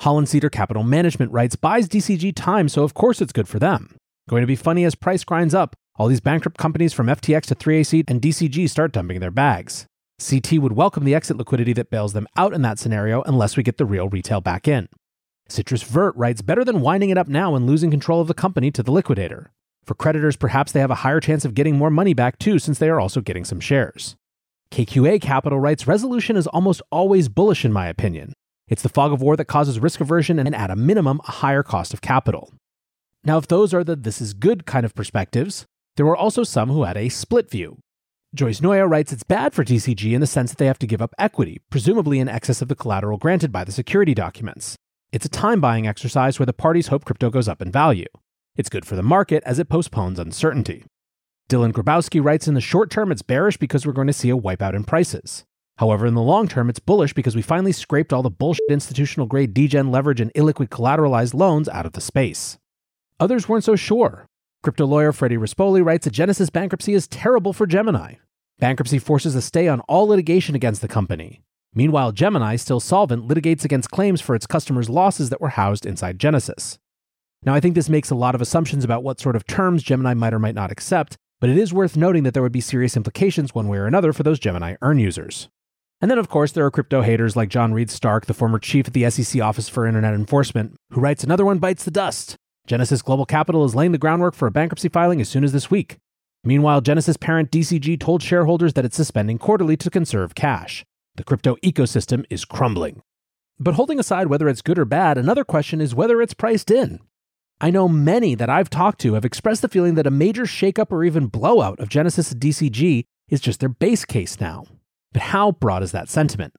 Holland 0.00 0.28
Cedar 0.28 0.50
Capital 0.50 0.82
Management 0.82 1.32
writes 1.32 1.56
buys 1.56 1.88
DCG 1.88 2.34
time, 2.34 2.68
so 2.68 2.82
of 2.82 2.94
course 2.94 3.20
it's 3.20 3.32
good 3.32 3.48
for 3.48 3.58
them. 3.58 3.96
Going 4.28 4.42
to 4.42 4.46
be 4.46 4.56
funny 4.56 4.84
as 4.84 4.94
price 4.94 5.24
grinds 5.24 5.54
up. 5.54 5.74
All 5.96 6.08
these 6.08 6.20
bankrupt 6.20 6.58
companies 6.58 6.92
from 6.92 7.06
FTX 7.06 7.46
to 7.46 7.54
3AC 7.54 8.04
and 8.08 8.20
DCG 8.20 8.68
start 8.68 8.92
dumping 8.92 9.20
their 9.20 9.30
bags. 9.30 9.86
CT 10.18 10.58
would 10.58 10.72
welcome 10.72 11.04
the 11.04 11.14
exit 11.14 11.36
liquidity 11.36 11.72
that 11.74 11.90
bails 11.90 12.12
them 12.12 12.26
out 12.36 12.52
in 12.52 12.62
that 12.62 12.78
scenario 12.78 13.22
unless 13.22 13.56
we 13.56 13.62
get 13.62 13.78
the 13.78 13.84
real 13.84 14.08
retail 14.08 14.40
back 14.40 14.68
in. 14.68 14.88
Citrus 15.48 15.82
Vert 15.82 16.14
writes 16.16 16.42
better 16.42 16.64
than 16.64 16.80
winding 16.80 17.10
it 17.10 17.18
up 17.18 17.28
now 17.28 17.54
and 17.54 17.66
losing 17.66 17.90
control 17.90 18.20
of 18.20 18.28
the 18.28 18.34
company 18.34 18.70
to 18.70 18.82
the 18.82 18.90
liquidator. 18.90 19.52
For 19.84 19.94
creditors, 19.94 20.36
perhaps 20.36 20.72
they 20.72 20.80
have 20.80 20.90
a 20.90 20.96
higher 20.96 21.20
chance 21.20 21.44
of 21.44 21.54
getting 21.54 21.76
more 21.76 21.90
money 21.90 22.12
back 22.12 22.38
too, 22.38 22.58
since 22.58 22.78
they 22.78 22.88
are 22.88 22.98
also 22.98 23.20
getting 23.20 23.44
some 23.44 23.60
shares. 23.60 24.16
KQA 24.72 25.20
Capital 25.20 25.60
writes 25.60 25.86
resolution 25.86 26.36
is 26.36 26.48
almost 26.48 26.82
always 26.90 27.28
bullish 27.28 27.64
in 27.64 27.72
my 27.72 27.86
opinion. 27.86 28.32
It's 28.68 28.82
the 28.82 28.88
fog 28.88 29.12
of 29.12 29.22
war 29.22 29.36
that 29.36 29.44
causes 29.44 29.78
risk 29.78 30.00
aversion 30.00 30.38
and, 30.38 30.54
at 30.54 30.70
a 30.70 30.76
minimum, 30.76 31.20
a 31.26 31.32
higher 31.32 31.62
cost 31.62 31.94
of 31.94 32.00
capital. 32.00 32.52
Now, 33.24 33.38
if 33.38 33.46
those 33.46 33.72
are 33.72 33.84
the 33.84 33.96
this 33.96 34.20
is 34.20 34.34
good 34.34 34.66
kind 34.66 34.84
of 34.84 34.94
perspectives, 34.94 35.66
there 35.96 36.06
were 36.06 36.16
also 36.16 36.42
some 36.42 36.68
who 36.68 36.84
had 36.84 36.96
a 36.96 37.08
split 37.08 37.50
view. 37.50 37.78
Joyce 38.34 38.60
Noya 38.60 38.88
writes 38.88 39.12
it's 39.12 39.22
bad 39.22 39.54
for 39.54 39.64
DCG 39.64 40.12
in 40.12 40.20
the 40.20 40.26
sense 40.26 40.50
that 40.50 40.58
they 40.58 40.66
have 40.66 40.78
to 40.80 40.86
give 40.86 41.00
up 41.00 41.14
equity, 41.18 41.60
presumably 41.70 42.18
in 42.18 42.28
excess 42.28 42.60
of 42.60 42.68
the 42.68 42.74
collateral 42.74 43.18
granted 43.18 43.50
by 43.52 43.64
the 43.64 43.72
security 43.72 44.14
documents. 44.14 44.76
It's 45.12 45.24
a 45.24 45.30
time 45.30 45.60
buying 45.60 45.86
exercise 45.86 46.38
where 46.38 46.46
the 46.46 46.52
parties 46.52 46.88
hope 46.88 47.04
crypto 47.04 47.30
goes 47.30 47.48
up 47.48 47.62
in 47.62 47.70
value. 47.70 48.06
It's 48.56 48.68
good 48.68 48.84
for 48.84 48.96
the 48.96 49.02
market 49.02 49.42
as 49.46 49.58
it 49.58 49.68
postpones 49.68 50.18
uncertainty. 50.18 50.84
Dylan 51.48 51.72
Grabowski 51.72 52.22
writes 52.22 52.48
In 52.48 52.54
the 52.54 52.60
short 52.60 52.90
term, 52.90 53.12
it's 53.12 53.22
bearish 53.22 53.56
because 53.56 53.86
we're 53.86 53.92
going 53.92 54.08
to 54.08 54.12
see 54.12 54.30
a 54.30 54.36
wipeout 54.36 54.74
in 54.74 54.84
prices. 54.84 55.44
However, 55.78 56.06
in 56.06 56.14
the 56.14 56.22
long 56.22 56.48
term, 56.48 56.70
it's 56.70 56.78
bullish 56.78 57.12
because 57.12 57.36
we 57.36 57.42
finally 57.42 57.72
scraped 57.72 58.12
all 58.12 58.22
the 58.22 58.30
bullshit 58.30 58.64
institutional 58.70 59.26
grade 59.26 59.52
degen 59.52 59.90
leverage 59.90 60.20
and 60.20 60.32
illiquid 60.34 60.68
collateralized 60.68 61.34
loans 61.34 61.68
out 61.68 61.84
of 61.84 61.92
the 61.92 62.00
space. 62.00 62.58
Others 63.20 63.48
weren't 63.48 63.64
so 63.64 63.76
sure. 63.76 64.26
Crypto 64.62 64.86
lawyer 64.86 65.12
Freddie 65.12 65.36
Rispoli 65.36 65.84
writes 65.84 66.04
that 66.04 66.12
Genesis 66.12 66.50
bankruptcy 66.50 66.94
is 66.94 67.06
terrible 67.06 67.52
for 67.52 67.66
Gemini. 67.66 68.14
Bankruptcy 68.58 68.98
forces 68.98 69.34
a 69.34 69.42
stay 69.42 69.68
on 69.68 69.80
all 69.80 70.08
litigation 70.08 70.54
against 70.54 70.80
the 70.80 70.88
company. 70.88 71.42
Meanwhile, 71.74 72.12
Gemini, 72.12 72.56
still 72.56 72.80
solvent, 72.80 73.28
litigates 73.28 73.64
against 73.64 73.90
claims 73.90 74.22
for 74.22 74.34
its 74.34 74.46
customers' 74.46 74.88
losses 74.88 75.28
that 75.28 75.42
were 75.42 75.50
housed 75.50 75.84
inside 75.84 76.18
Genesis. 76.18 76.78
Now, 77.44 77.52
I 77.52 77.60
think 77.60 77.74
this 77.74 77.90
makes 77.90 78.08
a 78.08 78.14
lot 78.14 78.34
of 78.34 78.40
assumptions 78.40 78.82
about 78.82 79.02
what 79.02 79.20
sort 79.20 79.36
of 79.36 79.46
terms 79.46 79.82
Gemini 79.82 80.14
might 80.14 80.32
or 80.32 80.38
might 80.38 80.54
not 80.54 80.72
accept, 80.72 81.18
but 81.38 81.50
it 81.50 81.58
is 81.58 81.74
worth 81.74 81.94
noting 81.94 82.22
that 82.22 82.32
there 82.32 82.42
would 82.42 82.50
be 82.50 82.62
serious 82.62 82.96
implications 82.96 83.54
one 83.54 83.68
way 83.68 83.76
or 83.76 83.86
another 83.86 84.14
for 84.14 84.22
those 84.22 84.38
Gemini 84.38 84.76
earn 84.80 84.98
users. 84.98 85.50
And 86.00 86.10
then, 86.10 86.18
of 86.18 86.28
course, 86.28 86.52
there 86.52 86.64
are 86.64 86.70
crypto 86.70 87.00
haters 87.00 87.36
like 87.36 87.48
John 87.48 87.72
Reed 87.72 87.90
Stark, 87.90 88.26
the 88.26 88.34
former 88.34 88.58
chief 88.58 88.88
at 88.88 88.92
the 88.92 89.08
SEC 89.08 89.40
Office 89.40 89.68
for 89.68 89.86
Internet 89.86 90.14
Enforcement, 90.14 90.74
who 90.90 91.00
writes 91.00 91.24
another 91.24 91.44
one 91.44 91.58
bites 91.58 91.84
the 91.84 91.90
dust. 91.90 92.36
Genesis 92.66 93.00
Global 93.00 93.24
Capital 93.24 93.64
is 93.64 93.74
laying 93.74 93.92
the 93.92 93.98
groundwork 93.98 94.34
for 94.34 94.46
a 94.46 94.50
bankruptcy 94.50 94.88
filing 94.88 95.20
as 95.20 95.28
soon 95.28 95.44
as 95.44 95.52
this 95.52 95.70
week. 95.70 95.96
Meanwhile, 96.44 96.82
Genesis 96.82 97.16
parent 97.16 97.50
DCG 97.50 97.98
told 97.98 98.22
shareholders 98.22 98.74
that 98.74 98.84
it's 98.84 98.96
suspending 98.96 99.38
quarterly 99.38 99.76
to 99.78 99.90
conserve 99.90 100.34
cash. 100.34 100.84
The 101.14 101.24
crypto 101.24 101.56
ecosystem 101.56 102.24
is 102.28 102.44
crumbling. 102.44 103.02
But 103.58 103.74
holding 103.74 103.98
aside 103.98 104.26
whether 104.26 104.48
it's 104.48 104.62
good 104.62 104.78
or 104.78 104.84
bad, 104.84 105.16
another 105.16 105.44
question 105.44 105.80
is 105.80 105.94
whether 105.94 106.20
it's 106.20 106.34
priced 106.34 106.70
in. 106.70 107.00
I 107.58 107.70
know 107.70 107.88
many 107.88 108.34
that 108.34 108.50
I've 108.50 108.68
talked 108.68 109.00
to 109.00 109.14
have 109.14 109.24
expressed 109.24 109.62
the 109.62 109.68
feeling 109.68 109.94
that 109.94 110.06
a 110.06 110.10
major 110.10 110.44
shakeup 110.44 110.92
or 110.92 111.04
even 111.04 111.28
blowout 111.28 111.80
of 111.80 111.88
Genesis 111.88 112.34
DCG 112.34 113.04
is 113.30 113.40
just 113.40 113.60
their 113.60 113.70
base 113.70 114.04
case 114.04 114.38
now. 114.38 114.66
But 115.16 115.22
how 115.22 115.52
broad 115.52 115.82
is 115.82 115.92
that 115.92 116.10
sentiment? 116.10 116.52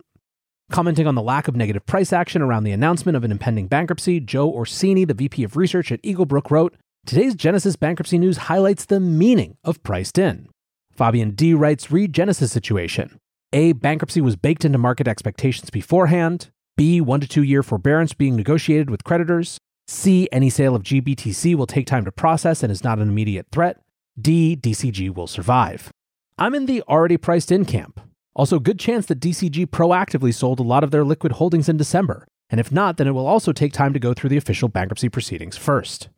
Commenting 0.72 1.06
on 1.06 1.14
the 1.14 1.22
lack 1.22 1.48
of 1.48 1.56
negative 1.56 1.86
price 1.86 2.12
action 2.12 2.42
around 2.42 2.64
the 2.64 2.72
announcement 2.72 3.16
of 3.16 3.24
an 3.24 3.30
impending 3.30 3.68
bankruptcy, 3.68 4.20
Joe 4.20 4.50
Orsini, 4.50 5.06
the 5.06 5.14
VP 5.14 5.44
of 5.44 5.56
Research 5.56 5.92
at 5.92 6.02
Eaglebrook, 6.02 6.50
wrote 6.50 6.76
Today's 7.06 7.36
Genesis 7.36 7.76
bankruptcy 7.76 8.18
news 8.18 8.38
highlights 8.38 8.86
the 8.86 9.00
meaning 9.00 9.58
of 9.64 9.84
priced 9.84 10.18
in. 10.18 10.50
Fabian 10.92 11.36
D 11.36 11.54
writes 11.54 11.92
Read 11.92 12.14
Genesis 12.14 12.52
situation. 12.52 13.20
A. 13.54 13.74
Bankruptcy 13.74 14.22
was 14.22 14.36
baked 14.36 14.66
into 14.66 14.80
market 14.80 15.08
expectations 15.08 15.70
beforehand. 15.70 16.50
B. 16.78 17.00
One 17.00 17.22
to 17.22 17.28
two 17.28 17.44
year 17.44 17.62
forbearance 17.62 18.16
being 18.16 18.36
negotiated 18.36 18.90
with 18.90 19.04
creditors. 19.04 19.60
C. 19.88 20.28
Any 20.32 20.50
sale 20.50 20.74
of 20.74 20.82
GBTC 20.82 21.54
will 21.54 21.68
take 21.68 21.86
time 21.86 22.06
to 22.06 22.12
process 22.12 22.64
and 22.64 22.72
is 22.72 22.84
not 22.84 22.98
an 22.98 23.08
immediate 23.08 23.46
threat. 23.52 23.80
D. 24.20 24.56
DCG 24.56 25.14
will 25.14 25.28
survive. 25.28 25.92
I'm 26.40 26.56
in 26.56 26.66
the 26.66 26.82
already 26.90 27.18
priced 27.18 27.52
in 27.52 27.64
camp. 27.64 28.02
Also, 28.38 28.60
good 28.60 28.78
chance 28.78 29.08
that 29.08 29.20
DCG 29.20 29.66
proactively 29.66 30.32
sold 30.32 30.60
a 30.60 30.64
lot 30.64 30.84
of 30.84 30.92
their 30.92 31.04
liquid 31.04 31.34
holdings 31.34 31.68
in 31.68 31.76
December, 31.76 32.28
and 32.52 32.60
if 32.60 32.72
not, 32.72 32.98
then 32.98 33.08
it 33.08 33.14
will 33.14 33.26
also 33.26 33.52
take 33.52 33.74
time 33.74 33.94
to 33.94 34.00
go 34.00 34.14
through 34.14 34.30
the 34.30 34.38
official 34.38 34.70
bankruptcy 34.70 35.10
proceedings 35.10 35.58
first. 35.58 36.10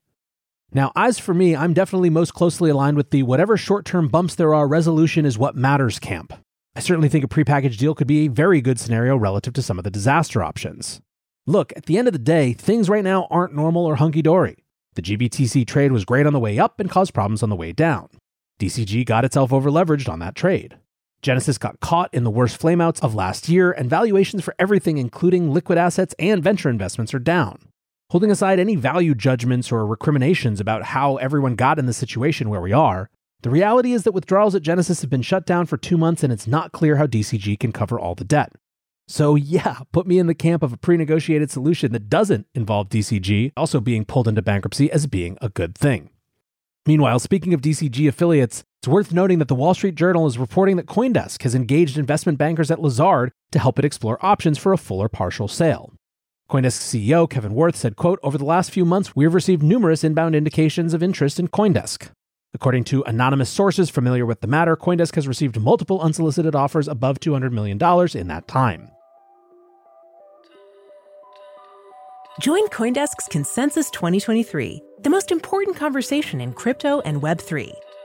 Now, 0.74 0.92
as 0.98 1.18
for 1.18 1.34
me, 1.34 1.56
I'm 1.56 1.74
definitely 1.74 2.10
most 2.10 2.34
closely 2.34 2.70
aligned 2.70 2.98
with 2.98 3.12
the 3.12 3.24
whatever 3.24 3.56
short 3.56 3.86
term 3.86 4.10
bumps 4.10 4.36
there 4.36 4.54
are, 4.54 4.68
resolution 4.68 5.26
is 5.26 5.38
what 5.38 5.56
matters 5.56 5.98
camp. 5.98 6.34
I 6.76 6.82
certainly 6.82 7.08
think 7.08 7.24
a 7.24 7.30
prepackaged 7.30 7.78
deal 7.78 7.96
could 7.96 8.06
be 8.06 8.26
a 8.26 8.30
very 8.30 8.60
good 8.60 8.82
scenario 8.82 9.16
relative 9.16 9.54
to 9.54 9.62
some 9.62 9.78
of 9.78 9.86
the 9.86 9.90
disaster 9.90 10.44
options. 10.44 11.00
Look, 11.48 11.72
at 11.78 11.86
the 11.86 11.98
end 11.98 12.10
of 12.10 12.14
the 12.14 12.20
day, 12.20 12.52
things 12.52 12.90
right 12.90 13.04
now 13.04 13.28
aren't 13.32 13.56
normal 13.56 13.86
or 13.86 13.96
hunky 13.96 14.22
dory. 14.22 14.66
The 14.96 15.02
GBTC 15.02 15.66
trade 15.66 15.94
was 15.94 16.04
great 16.04 16.26
on 16.26 16.34
the 16.34 16.40
way 16.40 16.60
up 16.60 16.82
and 16.82 16.90
caused 16.90 17.14
problems 17.14 17.44
on 17.44 17.50
the 17.50 17.56
way 17.56 17.72
down. 17.72 18.10
DCG 18.60 19.06
got 19.06 19.24
itself 19.24 19.52
overleveraged 19.52 20.10
on 20.10 20.20
that 20.20 20.36
trade. 20.36 20.76
Genesis 21.22 21.58
got 21.58 21.80
caught 21.80 22.14
in 22.14 22.24
the 22.24 22.32
worst 22.32 22.60
flameouts 22.60 23.02
of 23.04 23.16
last 23.16 23.50
year, 23.50 23.72
and 23.72 23.90
valuations 23.90 24.44
for 24.44 24.56
everything, 24.58 24.98
including 24.98 25.52
liquid 25.52 25.78
assets 25.78 26.16
and 26.18 26.44
venture 26.44 26.70
investments, 26.70 27.14
are 27.14 27.20
down. 27.20 27.60
Holding 28.12 28.32
aside 28.32 28.60
any 28.60 28.76
value 28.76 29.14
judgments 29.14 29.72
or 29.72 29.86
recriminations 29.86 30.60
about 30.60 30.84
how 30.84 31.18
everyone 31.18 31.56
got 31.56 31.78
in 31.78 31.86
the 31.86 31.94
situation 31.94 32.50
where 32.50 32.62
we 32.62 32.74
are, 32.74 33.10
the 33.42 33.50
reality 33.50 33.94
is 33.94 34.04
that 34.04 34.14
withdrawals 34.14 34.56
at 34.56 34.64
Genesis 34.64 35.02
have 35.02 35.10
been 35.10 35.22
shut 35.22 35.46
down 35.46 35.66
for 35.66 35.78
two 35.78 35.98
months 35.98 36.24
and 36.24 36.34
it's 36.34 36.48
not 36.48 36.72
clear 36.72 36.98
how 36.98 37.06
DCG 37.06 37.60
can 37.60 37.72
cover 37.72 38.00
all 38.00 38.16
the 38.16 38.24
debt. 38.24 38.52
So, 39.08 39.36
yeah, 39.36 39.80
put 39.92 40.08
me 40.08 40.20
in 40.20 40.28
the 40.28 40.36
camp 40.36 40.62
of 40.62 40.74
a 40.74 40.78
pre 40.78 40.98
negotiated 40.98 41.50
solution 41.50 41.92
that 41.94 42.10
doesn't 42.10 42.48
involve 42.54 42.90
DCG 42.90 43.54
also 43.56 43.80
being 43.80 44.06
pulled 44.06 44.28
into 44.28 44.42
bankruptcy 44.42 44.92
as 44.92 45.08
being 45.08 45.38
a 45.42 45.50
good 45.50 45.78
thing. 45.78 46.10
Meanwhile, 46.86 47.20
speaking 47.20 47.54
of 47.54 47.62
DCG 47.62 48.08
affiliates, 48.08 48.64
it's 48.80 48.88
worth 48.88 49.12
noting 49.12 49.40
that 49.40 49.50
the 49.50 49.56
Wall 49.56 49.74
Street 49.74 49.96
Journal 49.96 50.26
is 50.26 50.38
reporting 50.38 50.78
that 50.78 50.86
Coindesk 50.86 51.44
has 51.44 51.54
engaged 51.54 51.98
investment 51.98 52.38
bankers 52.38 52.72
at 52.72 52.80
Lazard 52.80 53.30
to 53.52 53.60
help 53.60 53.78
it 53.78 53.84
explore 53.84 54.26
options 54.26 54.58
for 54.58 54.72
a 54.72 54.78
full 54.78 55.02
or 55.02 55.10
partial 55.10 55.50
sale. 55.50 55.92
Coindesk 56.50 56.80
CEO 56.80 57.30
Kevin 57.30 57.54
Worth 57.54 57.76
said, 57.76 57.98
quote, 57.98 58.20
Over 58.24 58.38
the 58.38 58.46
last 58.46 58.72
few 58.72 58.86
months, 58.86 59.18
we 59.18 59.26
have 59.26 59.34
received 59.34 59.62
numerous 59.62 60.06
inbound 60.06 60.34
indications 60.34 60.94
of 60.94 61.04
interest 61.04 61.42
in 61.42 61.50
Coindesk. 61.50 62.12
According 62.54 62.86
to 62.86 63.04
anonymous 63.04 63.50
sources 63.50 63.90
familiar 63.90 64.26
with 64.26 64.40
the 64.40 64.48
matter, 64.48 64.78
Coindesk 64.78 65.16
has 65.16 65.28
received 65.28 65.60
multiple 65.60 66.00
unsolicited 66.00 66.56
offers 66.56 66.88
above 66.88 67.20
$200 67.20 67.52
million 67.52 67.78
in 68.18 68.28
that 68.30 68.48
time. 68.48 68.90
Join 72.40 72.66
Coindesk's 72.68 73.28
Consensus 73.30 73.92
2023, 73.92 74.82
the 75.02 75.10
most 75.10 75.34
important 75.34 75.76
conversation 75.76 76.40
in 76.40 76.54
crypto 76.54 77.02
and 77.02 77.22
Web3 77.22 77.74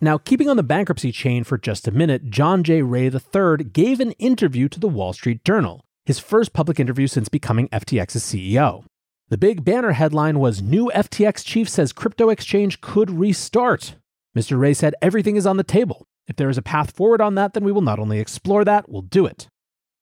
Now, 0.00 0.18
keeping 0.18 0.48
on 0.48 0.56
the 0.56 0.62
bankruptcy 0.62 1.12
chain 1.12 1.44
for 1.44 1.56
just 1.56 1.88
a 1.88 1.92
minute, 1.92 2.30
John 2.30 2.62
J. 2.62 2.82
Ray 2.82 3.06
III 3.06 3.64
gave 3.72 4.00
an 4.00 4.12
interview 4.12 4.68
to 4.68 4.80
the 4.80 4.88
Wall 4.88 5.12
Street 5.12 5.44
Journal, 5.44 5.84
his 6.04 6.18
first 6.18 6.52
public 6.52 6.78
interview 6.80 7.06
since 7.06 7.28
becoming 7.28 7.68
FTX's 7.68 8.22
CEO. 8.22 8.84
The 9.28 9.38
big 9.38 9.64
banner 9.64 9.92
headline 9.92 10.38
was 10.38 10.60
New 10.60 10.90
FTX 10.94 11.44
chief 11.44 11.68
says 11.68 11.92
crypto 11.92 12.28
exchange 12.28 12.80
could 12.80 13.10
restart. 13.10 13.94
Mr. 14.36 14.58
Ray 14.58 14.74
said 14.74 14.94
everything 15.00 15.36
is 15.36 15.46
on 15.46 15.56
the 15.56 15.64
table. 15.64 16.04
If 16.26 16.36
there 16.36 16.50
is 16.50 16.58
a 16.58 16.62
path 16.62 16.94
forward 16.94 17.20
on 17.20 17.34
that, 17.36 17.54
then 17.54 17.64
we 17.64 17.72
will 17.72 17.80
not 17.80 17.98
only 17.98 18.18
explore 18.18 18.64
that, 18.64 18.88
we'll 18.88 19.02
do 19.02 19.26
it. 19.26 19.48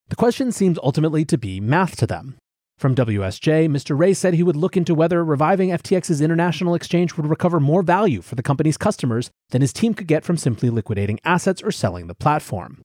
The 0.09 0.17
question 0.17 0.53
seems 0.53 0.79
ultimately 0.83 1.25
to 1.27 1.39
be 1.39 1.61
math 1.61 1.97
to 1.97 2.07
them. 2.07 2.37
From 2.83 2.97
WSJ, 2.97 3.69
Mr. 3.69 3.97
Ray 3.97 4.13
said 4.13 4.35
he 4.35 4.43
would 4.43 4.57
look 4.57 4.77
into 4.77 4.93
whether 4.93 5.25
reviving 5.25 5.69
FTX's 5.69 6.21
international 6.21 6.75
exchange 6.75 7.17
would 7.17 7.29
recover 7.31 7.61
more 7.61 7.81
value 7.81 8.21
for 8.21 8.35
the 8.35 8.43
company's 8.43 8.77
customers 8.77 9.31
than 9.51 9.61
his 9.61 9.73
team 9.73 9.95
could 9.95 10.09
get 10.09 10.25
from 10.25 10.37
simply 10.37 10.69
liquidating 10.69 11.21
assets 11.25 11.63
or 11.63 11.71
selling 11.71 12.09
the 12.09 12.15
platform. 12.17 12.83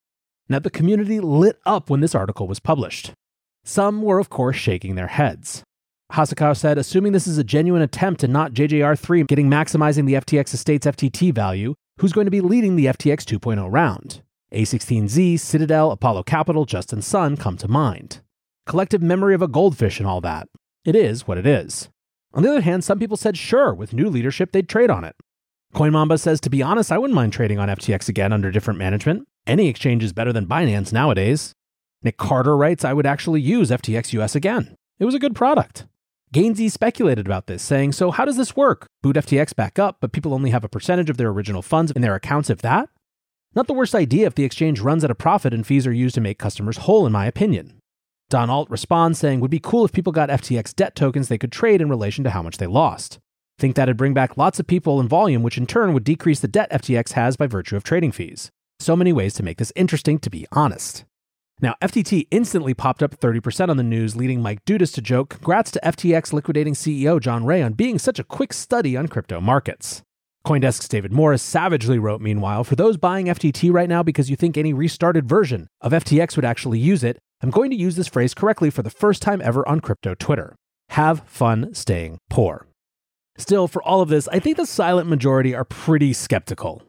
Now, 0.48 0.60
the 0.60 0.70
community 0.70 1.20
lit 1.20 1.60
up 1.66 1.89
when 1.89 2.01
this 2.01 2.13
article 2.13 2.48
was 2.48 2.60
published. 2.60 3.13
Some 3.63 4.04
were, 4.04 4.20
of 4.20 4.30
course, 4.30 4.56
shaking 4.56 4.94
their 4.94 5.08
heads. 5.08 5.63
Hasakawa 6.12 6.56
said, 6.56 6.77
assuming 6.77 7.13
this 7.13 7.25
is 7.25 7.39
a 7.39 7.44
genuine 7.44 7.82
attempt 7.82 8.22
and 8.22 8.32
not 8.32 8.54
JJR3 8.54 9.25
getting 9.25 9.50
maximizing 9.50 10.06
the 10.06 10.13
FTX 10.13 10.54
estate's 10.54 10.86
FTT 10.86 11.34
value, 11.34 11.74
who's 11.98 12.13
going 12.13 12.25
to 12.25 12.30
be 12.30 12.42
leading 12.42 12.75
the 12.75 12.86
FTX 12.86 13.24
2.0 13.24 13.68
round? 13.72 14.22
A16Z, 14.54 15.39
Citadel, 15.39 15.89
Apollo 15.89 16.22
Capital, 16.22 16.66
Justin 16.66 17.01
Sun 17.01 17.38
come 17.38 17.58
to 17.58 17.68
mind 17.68 18.22
collective 18.67 19.01
memory 19.01 19.33
of 19.33 19.41
a 19.41 19.47
goldfish 19.47 20.00
and 20.00 20.07
all 20.07 20.21
that. 20.21 20.47
It 20.86 20.95
is 20.95 21.27
what 21.27 21.38
it 21.38 21.47
is. 21.47 21.89
On 22.33 22.43
the 22.43 22.50
other 22.50 22.62
hand, 22.62 22.83
some 22.83 23.00
people 23.00 23.17
said 23.17 23.38
sure, 23.38 23.74
with 23.74 23.93
new 23.93 24.09
leadership, 24.09 24.51
they'd 24.51 24.69
trade 24.69 24.91
on 24.91 25.03
it. 25.03 25.15
CoinMamba 25.74 26.19
says, 26.19 26.39
to 26.41 26.50
be 26.50 26.62
honest, 26.62 26.91
I 26.91 26.97
wouldn't 26.97 27.15
mind 27.15 27.33
trading 27.33 27.59
on 27.59 27.69
FTX 27.69 28.09
again 28.09 28.31
under 28.31 28.51
different 28.51 28.77
management. 28.77 29.27
Any 29.45 29.67
exchange 29.67 30.03
is 30.03 30.13
better 30.13 30.33
than 30.33 30.45
Binance 30.45 30.93
nowadays. 30.93 31.53
Nick 32.03 32.17
Carter 32.17 32.55
writes, 32.55 32.86
I 32.86 32.93
would 32.93 33.05
actually 33.05 33.41
use 33.41 33.71
FTX 33.71 34.13
US 34.13 34.36
again. 34.36 34.75
It 35.00 35.05
was 35.05 35.15
a 35.15 35.19
good 35.19 35.36
product. 35.36 35.88
Gainzy 36.33 36.69
speculated 36.69 37.25
about 37.25 37.47
this, 37.47 37.63
saying, 37.63 37.93
So 37.93 38.12
how 38.12 38.25
does 38.25 38.38
this 38.38 38.55
work? 38.55 38.88
Boot 39.01 39.15
FTX 39.15 39.55
back 39.55 39.79
up, 39.79 39.97
but 40.01 40.12
people 40.12 40.33
only 40.33 40.50
have 40.50 40.63
a 40.63 40.69
percentage 40.69 41.09
of 41.09 41.17
their 41.17 41.29
original 41.29 41.62
funds 41.62 41.91
in 41.91 42.01
their 42.01 42.15
accounts, 42.15 42.50
if 42.50 42.62
that? 42.62 42.89
Not 43.55 43.67
the 43.67 43.74
worst 43.74 43.95
idea 43.95 44.27
if 44.27 44.36
the 44.36 44.43
exchange 44.43 44.81
runs 44.81 45.03
at 45.03 45.12
a 45.12 45.15
profit 45.15 45.53
and 45.53 45.65
fees 45.65 45.88
are 45.88 45.93
used 45.93 46.15
to 46.15 46.21
make 46.21 46.38
customers 46.38 46.77
whole, 46.77 47.05
in 47.05 47.13
my 47.13 47.25
opinion. 47.25 47.79
Don 48.29 48.50
Alt 48.50 48.69
responds 48.69 49.19
saying, 49.19 49.39
would 49.39 49.51
be 49.51 49.60
cool 49.60 49.86
if 49.86 49.93
people 49.93 50.12
got 50.12 50.29
FTX 50.29 50.75
debt 50.75 50.96
tokens 50.96 51.29
they 51.29 51.38
could 51.38 51.51
trade 51.51 51.81
in 51.81 51.89
relation 51.89 52.25
to 52.25 52.31
how 52.31 52.41
much 52.41 52.57
they 52.57 52.67
lost. 52.67 53.19
Think 53.57 53.75
that'd 53.75 53.96
bring 53.96 54.13
back 54.13 54.36
lots 54.36 54.60
of 54.60 54.67
people 54.67 55.00
and 55.00 55.07
volume, 55.07 55.43
which 55.43 55.57
in 55.57 55.65
turn 55.65 55.93
would 55.93 56.03
decrease 56.03 56.41
the 56.41 56.48
debt 56.48 56.69
FTX 56.72 57.13
has 57.13 57.38
by 57.38 57.48
virtue 57.48 57.77
of 57.77 57.84
trading 57.84 58.12
fees. 58.12 58.51
So 58.79 58.98
many 58.98 59.13
ways 59.13 59.34
to 59.36 59.43
make 59.43 59.57
this 59.57 59.72
interesting, 59.75 60.19
to 60.19 60.29
be 60.29 60.46
honest. 60.51 61.05
Now, 61.62 61.75
FTT 61.81 62.27
instantly 62.29 62.74
popped 62.74 63.01
up 63.01 63.17
30% 63.17 63.69
on 63.69 63.77
the 63.77 63.84
news, 63.84 64.15
leading 64.15 64.41
Mike 64.41 64.63
Dudas 64.65 64.93
to 64.93 65.01
joke, 65.01 65.29
Congrats 65.29 65.72
to 65.72 65.79
FTX 65.84 66.34
liquidating 66.34 66.75
CEO 66.75 67.19
John 67.19 67.46
Ray 67.46 67.63
on 67.63 67.74
being 67.74 67.98
such 67.98 68.19
a 68.19 68.24
quick 68.24 68.53
study 68.53 68.96
on 68.98 69.07
crypto 69.07 69.39
markets. 69.39 70.03
Coindesk's 70.46 70.88
David 70.88 71.12
Morris 71.12 71.41
savagely 71.41 71.98
wrote, 71.98 72.22
meanwhile, 72.22 72.63
for 72.63 72.75
those 72.75 72.98
buying 72.98 73.25
FTT 73.25 73.74
right 73.74 73.89
now 73.89 74.03
because 74.03 74.29
you 74.29 74.36
think 74.36 74.55
any 74.55 74.72
restarted 74.72 75.27
version 75.27 75.67
of 75.81 75.93
FTX 75.93 76.36
would 76.36 76.46
actually 76.46 76.77
use 76.77 77.03
it, 77.03 77.17
I'm 77.41 77.51
going 77.51 77.70
to 77.70 77.77
use 77.77 77.96
this 77.96 78.08
phrase 78.08 78.34
correctly 78.34 78.70
for 78.70 78.82
the 78.82 78.89
first 78.89 79.22
time 79.22 79.41
ever 79.44 79.67
on 79.67 79.79
crypto 79.79 80.15
Twitter. 80.15 80.56
Have 80.89 81.22
fun 81.27 81.74
staying 81.74 82.17
poor. 82.29 82.65
Still, 83.38 83.67
for 83.67 83.84
all 83.84 84.01
of 84.01 84.10
this, 84.10 84.27
I 84.29 84.39
think 84.39 84.58
the 84.58 84.65
silent 84.65 85.08
majority 85.08 85.53
are 85.53 85.63
pretty 85.63 86.13
skeptical. 86.13 86.82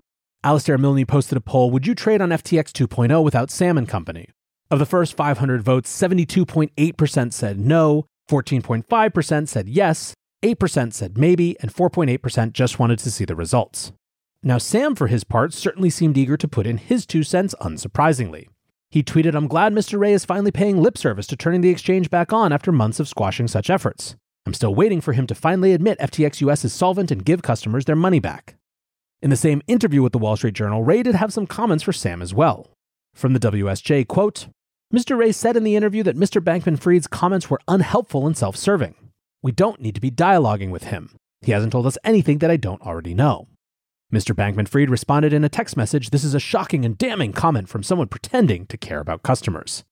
Alistair 0.43 0.79
Milne 0.79 1.05
posted 1.05 1.37
a 1.37 1.43
poll 1.43 1.71
Would 1.71 1.87
you 1.87 1.95
trade 1.95 2.23
on 2.23 2.31
FTX 2.31 2.71
2.0 2.71 3.23
without 3.23 3.51
Sam 3.51 3.77
and 3.77 3.89
Company? 3.89 4.31
Of 4.71 4.79
the 4.79 4.87
first 4.87 5.15
500 5.15 5.63
votes, 5.63 5.95
72.8% 5.95 7.33
said 7.33 7.59
no, 7.59 8.07
14.5% 8.31 9.49
said 9.49 9.69
yes, 9.69 10.15
8% 10.43 10.93
said 10.93 11.19
maybe, 11.19 11.59
and 11.61 11.73
4.8% 11.73 12.53
just 12.53 12.79
wanted 12.79 12.99
to 13.01 13.11
see 13.11 13.25
the 13.25 13.37
results. 13.37 13.93
Now, 14.43 14.59
Sam, 14.59 14.95
for 14.95 15.09
his 15.09 15.25
part, 15.25 15.53
certainly 15.53 15.91
seemed 15.91 16.17
eager 16.17 16.37
to 16.37 16.49
put 16.49 16.67
in 16.67 16.79
his 16.79 17.05
two 17.05 17.23
cents, 17.23 17.55
unsurprisingly. 17.61 18.49
He 18.91 19.03
tweeted, 19.03 19.35
I'm 19.35 19.49
glad 19.49 19.75
Mr. 19.75 19.99
Ray 19.99 20.15
is 20.15 20.25
finally 20.25 20.51
paying 20.51 20.81
lip 20.81 20.97
service 20.97 21.27
to 21.27 21.37
turning 21.37 21.61
the 21.61 21.69
exchange 21.69 22.09
back 22.09 22.33
on 22.33 22.53
after 22.53 22.73
months 22.73 22.99
of 22.99 23.09
squashing 23.09 23.47
such 23.47 23.69
efforts. 23.69 24.17
I'm 24.47 24.55
still 24.55 24.75
waiting 24.75 25.03
for 25.03 25.13
him 25.13 25.27
to 25.27 25.35
finally 25.35 25.75
admit 25.75 25.99
FTX 25.99 26.41
US 26.41 26.65
is 26.65 26.73
solvent 26.73 27.11
and 27.11 27.25
give 27.25 27.43
customers 27.43 27.85
their 27.85 27.97
money 27.97 28.19
back. 28.19 28.57
In 29.21 29.29
the 29.29 29.37
same 29.37 29.61
interview 29.67 30.03
with 30.03 30.13
the 30.13 30.19
Wall 30.19 30.37
Street 30.37 30.55
Journal, 30.55 30.83
Ray 30.83 31.03
did 31.03 31.17
have 31.17 31.35
some 31.35 31.47
comments 31.47 31.85
for 31.85 31.93
Sam 31.93 32.23
as 32.23 32.33
well. 32.33 32.71
From 33.15 33.35
the 33.35 33.41
WSJ, 33.41 34.07
quote, 34.09 34.49
Mr. 34.95 35.19
Ray 35.19 35.33
said 35.33 35.55
in 35.55 35.65
the 35.65 35.77
interview 35.77 36.03
that 36.05 36.17
Mr. 36.17 36.41
Bankman 36.41 36.79
Fried's 36.79 37.07
comments 37.07 37.51
were 37.51 37.61
unhelpful 37.69 38.27
and 38.27 38.39
self 38.39 38.57
serving. 38.57 38.95
We 39.43 39.53
don't 39.53 39.83
need 39.83 39.97
to 39.97 40.01
be 40.01 40.11
dialoguing 40.11 40.71
with 40.71 40.85
him. 40.85 41.15
He 41.43 41.53
hasn't 41.53 41.73
told 41.73 41.87
us 41.87 41.99
anything 42.05 42.39
that 42.39 42.51
I 42.51 42.57
don't 42.57 42.81
already 42.81 43.13
know. 43.13 43.49
Mr. 44.13 44.35
Bankman 44.35 44.67
Fried 44.67 44.89
responded 44.89 45.35
in 45.35 45.45
a 45.45 45.51
text 45.51 45.77
message 45.77 46.09
This 46.09 46.25
is 46.25 46.33
a 46.33 46.41
shocking 46.41 46.87
and 46.87 46.97
damning 46.97 47.33
comment 47.35 47.69
from 47.69 47.83
someone 47.83 48.09
pretending 48.09 48.65
to 48.67 48.79
care 48.79 49.01
about 49.01 49.23
customers. 49.23 49.85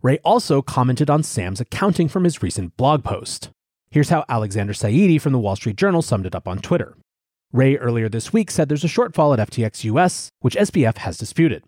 Ray 0.00 0.16
also 0.24 0.62
commented 0.62 1.10
on 1.10 1.22
Sam's 1.22 1.60
accounting 1.60 2.08
from 2.08 2.24
his 2.24 2.42
recent 2.42 2.74
blog 2.78 3.04
post. 3.04 3.50
Here's 3.90 4.08
how 4.08 4.24
Alexander 4.30 4.72
Saeedy 4.72 5.20
from 5.20 5.32
the 5.32 5.38
Wall 5.38 5.56
Street 5.56 5.76
Journal 5.76 6.00
summed 6.00 6.24
it 6.24 6.34
up 6.34 6.48
on 6.48 6.60
Twitter. 6.60 6.96
Ray 7.52 7.76
earlier 7.76 8.08
this 8.08 8.32
week 8.32 8.50
said 8.50 8.70
there's 8.70 8.84
a 8.84 8.88
shortfall 8.88 9.38
at 9.38 9.50
FTX 9.50 9.84
US, 9.84 10.30
which 10.40 10.56
SBF 10.56 10.96
has 10.98 11.18
disputed. 11.18 11.62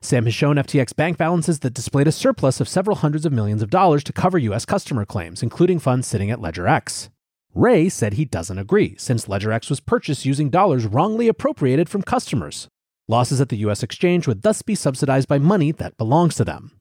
Sam 0.00 0.26
has 0.26 0.34
shown 0.34 0.56
FTX 0.56 0.94
bank 0.94 1.18
balances 1.18 1.58
that 1.60 1.74
displayed 1.74 2.06
a 2.06 2.12
surplus 2.12 2.60
of 2.60 2.68
several 2.68 2.98
hundreds 2.98 3.26
of 3.26 3.32
millions 3.32 3.62
of 3.62 3.70
dollars 3.70 4.04
to 4.04 4.12
cover 4.12 4.38
US 4.38 4.64
customer 4.64 5.04
claims, 5.04 5.42
including 5.42 5.80
funds 5.80 6.06
sitting 6.06 6.30
at 6.30 6.38
LedgerX. 6.38 7.08
Ray 7.54 7.88
said 7.90 8.14
he 8.14 8.24
doesn't 8.24 8.58
agree, 8.58 8.94
since 8.98 9.26
LedgerX 9.26 9.68
was 9.68 9.80
purchased 9.80 10.24
using 10.24 10.48
dollars 10.48 10.86
wrongly 10.86 11.28
appropriated 11.28 11.88
from 11.88 12.02
customers. 12.02 12.68
Losses 13.08 13.40
at 13.40 13.50
the 13.50 13.58
US 13.58 13.82
exchange 13.82 14.26
would 14.26 14.42
thus 14.42 14.62
be 14.62 14.74
subsidized 14.74 15.28
by 15.28 15.38
money 15.38 15.70
that 15.72 15.96
belongs 15.98 16.34
to 16.36 16.44
them. 16.44 16.72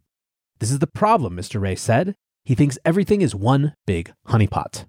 This 0.60 0.72
is 0.72 0.80
the 0.80 0.88
problem, 0.88 1.36
Mr. 1.36 1.60
Ray 1.60 1.75
said. 1.75 2.16
He 2.46 2.56
thinks 2.56 2.78
everything 2.86 3.22
is 3.22 3.36
one 3.36 3.74
big 3.86 4.13
honeypot. 4.28 4.86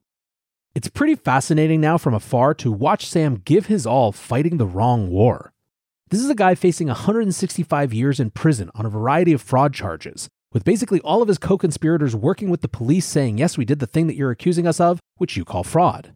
It's 0.75 0.89
pretty 0.89 1.17
fascinating 1.17 1.81
now 1.81 1.99
from 1.99 2.15
afar 2.15 2.55
to 2.55 2.71
watch 2.71 3.07
Sam 3.07 3.43
give 3.45 3.67
his 3.67 3.87
all 3.87 4.13
fighting 4.13 4.57
the 4.57 4.67
wrong 4.67 5.09
war. 5.09 5.53
This 6.11 6.21
is 6.21 6.31
a 6.31 6.35
guy 6.35 6.55
facing 6.55 6.87
165 6.87 7.93
years 7.93 8.21
in 8.21 8.31
prison 8.31 8.71
on 8.75 8.87
a 8.87 8.91
variety 8.91 9.33
of 9.33 9.43
fraud 9.43 9.75
charges, 9.75 10.29
with 10.53 10.65
basically 10.65 11.01
all 11.01 11.23
of 11.23 11.29
his 11.29 11.39
co 11.39 11.59
conspirators 11.59 12.15
working 12.15 12.51
with 12.51 12.61
the 12.61 12.69
police 12.69 13.07
saying, 13.07 13.39
Yes, 13.39 13.59
we 13.59 13.65
did 13.65 13.79
the 13.79 13.87
thing 13.87 14.07
that 14.07 14.17
you're 14.17 14.31
accusing 14.31 14.67
us 14.67 14.81
of, 14.81 15.01
which 15.17 15.37
you 15.37 15.45
call 15.45 15.65
fraud. 15.65 16.15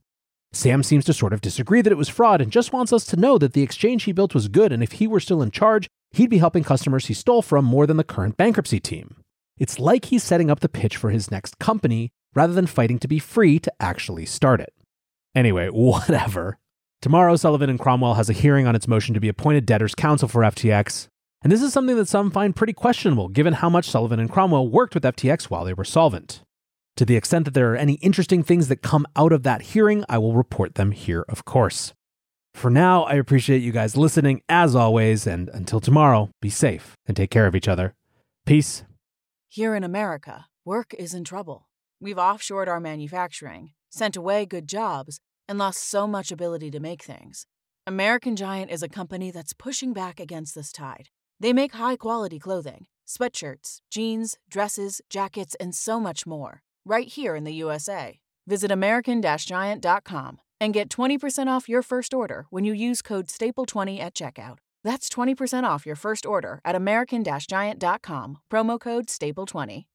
Sam 0.53 0.83
seems 0.83 1.05
to 1.05 1.13
sort 1.13 1.33
of 1.33 1.41
disagree 1.41 1.83
that 1.83 1.93
it 1.93 1.99
was 1.99 2.09
fraud 2.09 2.41
and 2.41 2.51
just 2.51 2.73
wants 2.73 2.93
us 2.93 3.05
to 3.07 3.17
know 3.17 3.37
that 3.39 3.53
the 3.53 3.63
exchange 3.63 4.05
he 4.05 4.13
built 4.13 4.35
was 4.35 4.49
good, 4.49 4.73
and 4.73 4.83
if 4.83 4.93
he 4.93 5.07
were 5.07 5.21
still 5.21 5.43
in 5.43 5.51
charge, 5.51 5.89
he'd 6.13 6.31
be 6.31 6.39
helping 6.39 6.65
customers 6.65 7.07
he 7.07 7.15
stole 7.15 7.43
from 7.43 7.65
more 7.65 7.87
than 7.87 7.97
the 7.97 8.05
current 8.05 8.37
bankruptcy 8.37 8.81
team. 8.81 9.17
It's 9.59 9.79
like 9.79 10.07
he's 10.07 10.23
setting 10.23 10.51
up 10.51 10.61
the 10.61 10.69
pitch 10.69 10.97
for 10.97 11.11
his 11.11 11.31
next 11.31 11.59
company, 11.59 12.11
rather 12.35 12.53
than 12.53 12.67
fighting 12.67 12.99
to 13.01 13.09
be 13.09 13.19
free 13.19 13.59
to 13.59 13.73
actually 13.81 14.27
start 14.27 14.61
it. 14.61 14.73
Anyway, 15.35 15.69
whatever. 15.73 16.59
Tomorrow, 17.03 17.37
Sullivan 17.37 17.71
and 17.71 17.79
Cromwell 17.79 18.15
has 18.15 18.31
a 18.31 18.35
hearing 18.35 18.67
on 18.67 18.75
its 18.75 18.89
motion 18.89 19.15
to 19.15 19.21
be 19.21 19.29
appointed 19.29 19.67
debtors 19.67 19.95
counsel 19.95 20.29
for 20.29 20.43
FTX, 20.43 21.09
and 21.43 21.53
this 21.53 21.63
is 21.63 21.73
something 21.73 21.97
that 21.97 22.09
some 22.09 22.31
find 22.31 22.57
pretty 22.57 22.73
questionable 22.73 23.29
given 23.29 23.55
how 23.55 23.69
much 23.69 23.91
Sullivan 23.91 24.21
and 24.21 24.31
Cromwell 24.31 24.69
worked 24.69 24.95
with 24.95 25.05
FTX 25.05 25.45
while 25.45 25.65
they 25.65 25.75
were 25.75 25.85
solvent. 25.85 26.43
To 26.97 27.05
the 27.05 27.17
extent 27.17 27.45
that 27.45 27.55
there 27.55 27.73
are 27.73 27.77
any 27.77 27.95
interesting 27.95 28.43
things 28.43 28.69
that 28.69 28.83
come 28.83 29.07
out 29.17 29.33
of 29.33 29.43
that 29.43 29.63
hearing, 29.63 30.05
I 30.09 30.19
will 30.19 30.33
report 30.33 30.77
them 30.77 30.93
here, 30.93 31.25
of 31.29 31.45
course. 31.45 31.93
For 32.55 32.71
now, 32.71 33.03
I 33.03 33.15
appreciate 33.15 33.59
you 33.59 33.71
guys 33.71 33.99
listening 33.99 34.41
as 34.49 34.75
always, 34.75 35.27
and 35.27 35.51
until 35.51 35.79
tomorrow, 35.79 36.31
be 36.41 36.49
safe 36.49 36.97
and 37.07 37.15
take 37.15 37.31
care 37.31 37.47
of 37.47 37.55
each 37.55 37.69
other. 37.69 37.95
Peace. 38.47 38.83
Here 39.49 39.75
in 39.75 39.85
America, 39.85 40.47
work 40.65 40.95
is 40.95 41.13
in 41.13 41.23
trouble. 41.23 41.69
We've 42.01 42.17
offshored 42.17 42.67
our 42.67 42.81
manufacturing, 42.81 43.73
sent 43.91 44.17
away 44.17 44.47
good 44.47 44.67
jobs, 44.67 45.21
and 45.47 45.59
lost 45.59 45.87
so 45.87 46.07
much 46.07 46.33
ability 46.33 46.71
to 46.71 46.81
make 46.81 47.03
things. 47.03 47.47
American 47.87 48.37
Giant 48.37 48.71
is 48.71 48.83
a 48.83 48.89
company 48.89 49.31
that's 49.31 49.53
pushing 49.53 49.93
back 49.93 50.19
against 50.19 50.55
this 50.55 50.73
tide. 50.73 51.11
They 51.41 51.53
make 51.53 51.75
high 51.75 51.97
quality 51.97 52.39
clothing, 52.39 52.87
sweatshirts, 53.07 53.79
jeans, 53.91 54.37
dresses, 54.51 55.01
jackets, 55.09 55.57
and 55.59 55.75
so 55.75 55.99
much 55.99 56.27
more, 56.27 56.63
right 56.85 57.09
here 57.09 57.35
in 57.35 57.45
the 57.45 57.55
USA. 57.55 58.21
Visit 58.47 58.71
American 58.71 59.23
Giant.com 59.23 60.39
and 60.61 60.75
get 60.75 60.89
20% 60.89 61.49
off 61.49 61.69
your 61.69 61.83
first 61.83 62.15
order 62.15 62.47
when 62.51 62.65
you 62.65 62.73
use 62.73 63.03
code 63.03 63.27
STAPLE20 63.27 64.01
at 64.01 64.15
checkout. 64.15 64.59
That's 64.85 65.09
20% 65.09 65.65
off 65.65 65.85
your 65.85 65.97
first 65.97 66.25
order 66.25 66.61
at 66.65 66.77
American 66.77 67.25
Giant.com, 67.25 68.39
promo 68.51 68.79
code 68.81 69.07
STAPLE20. 69.07 69.87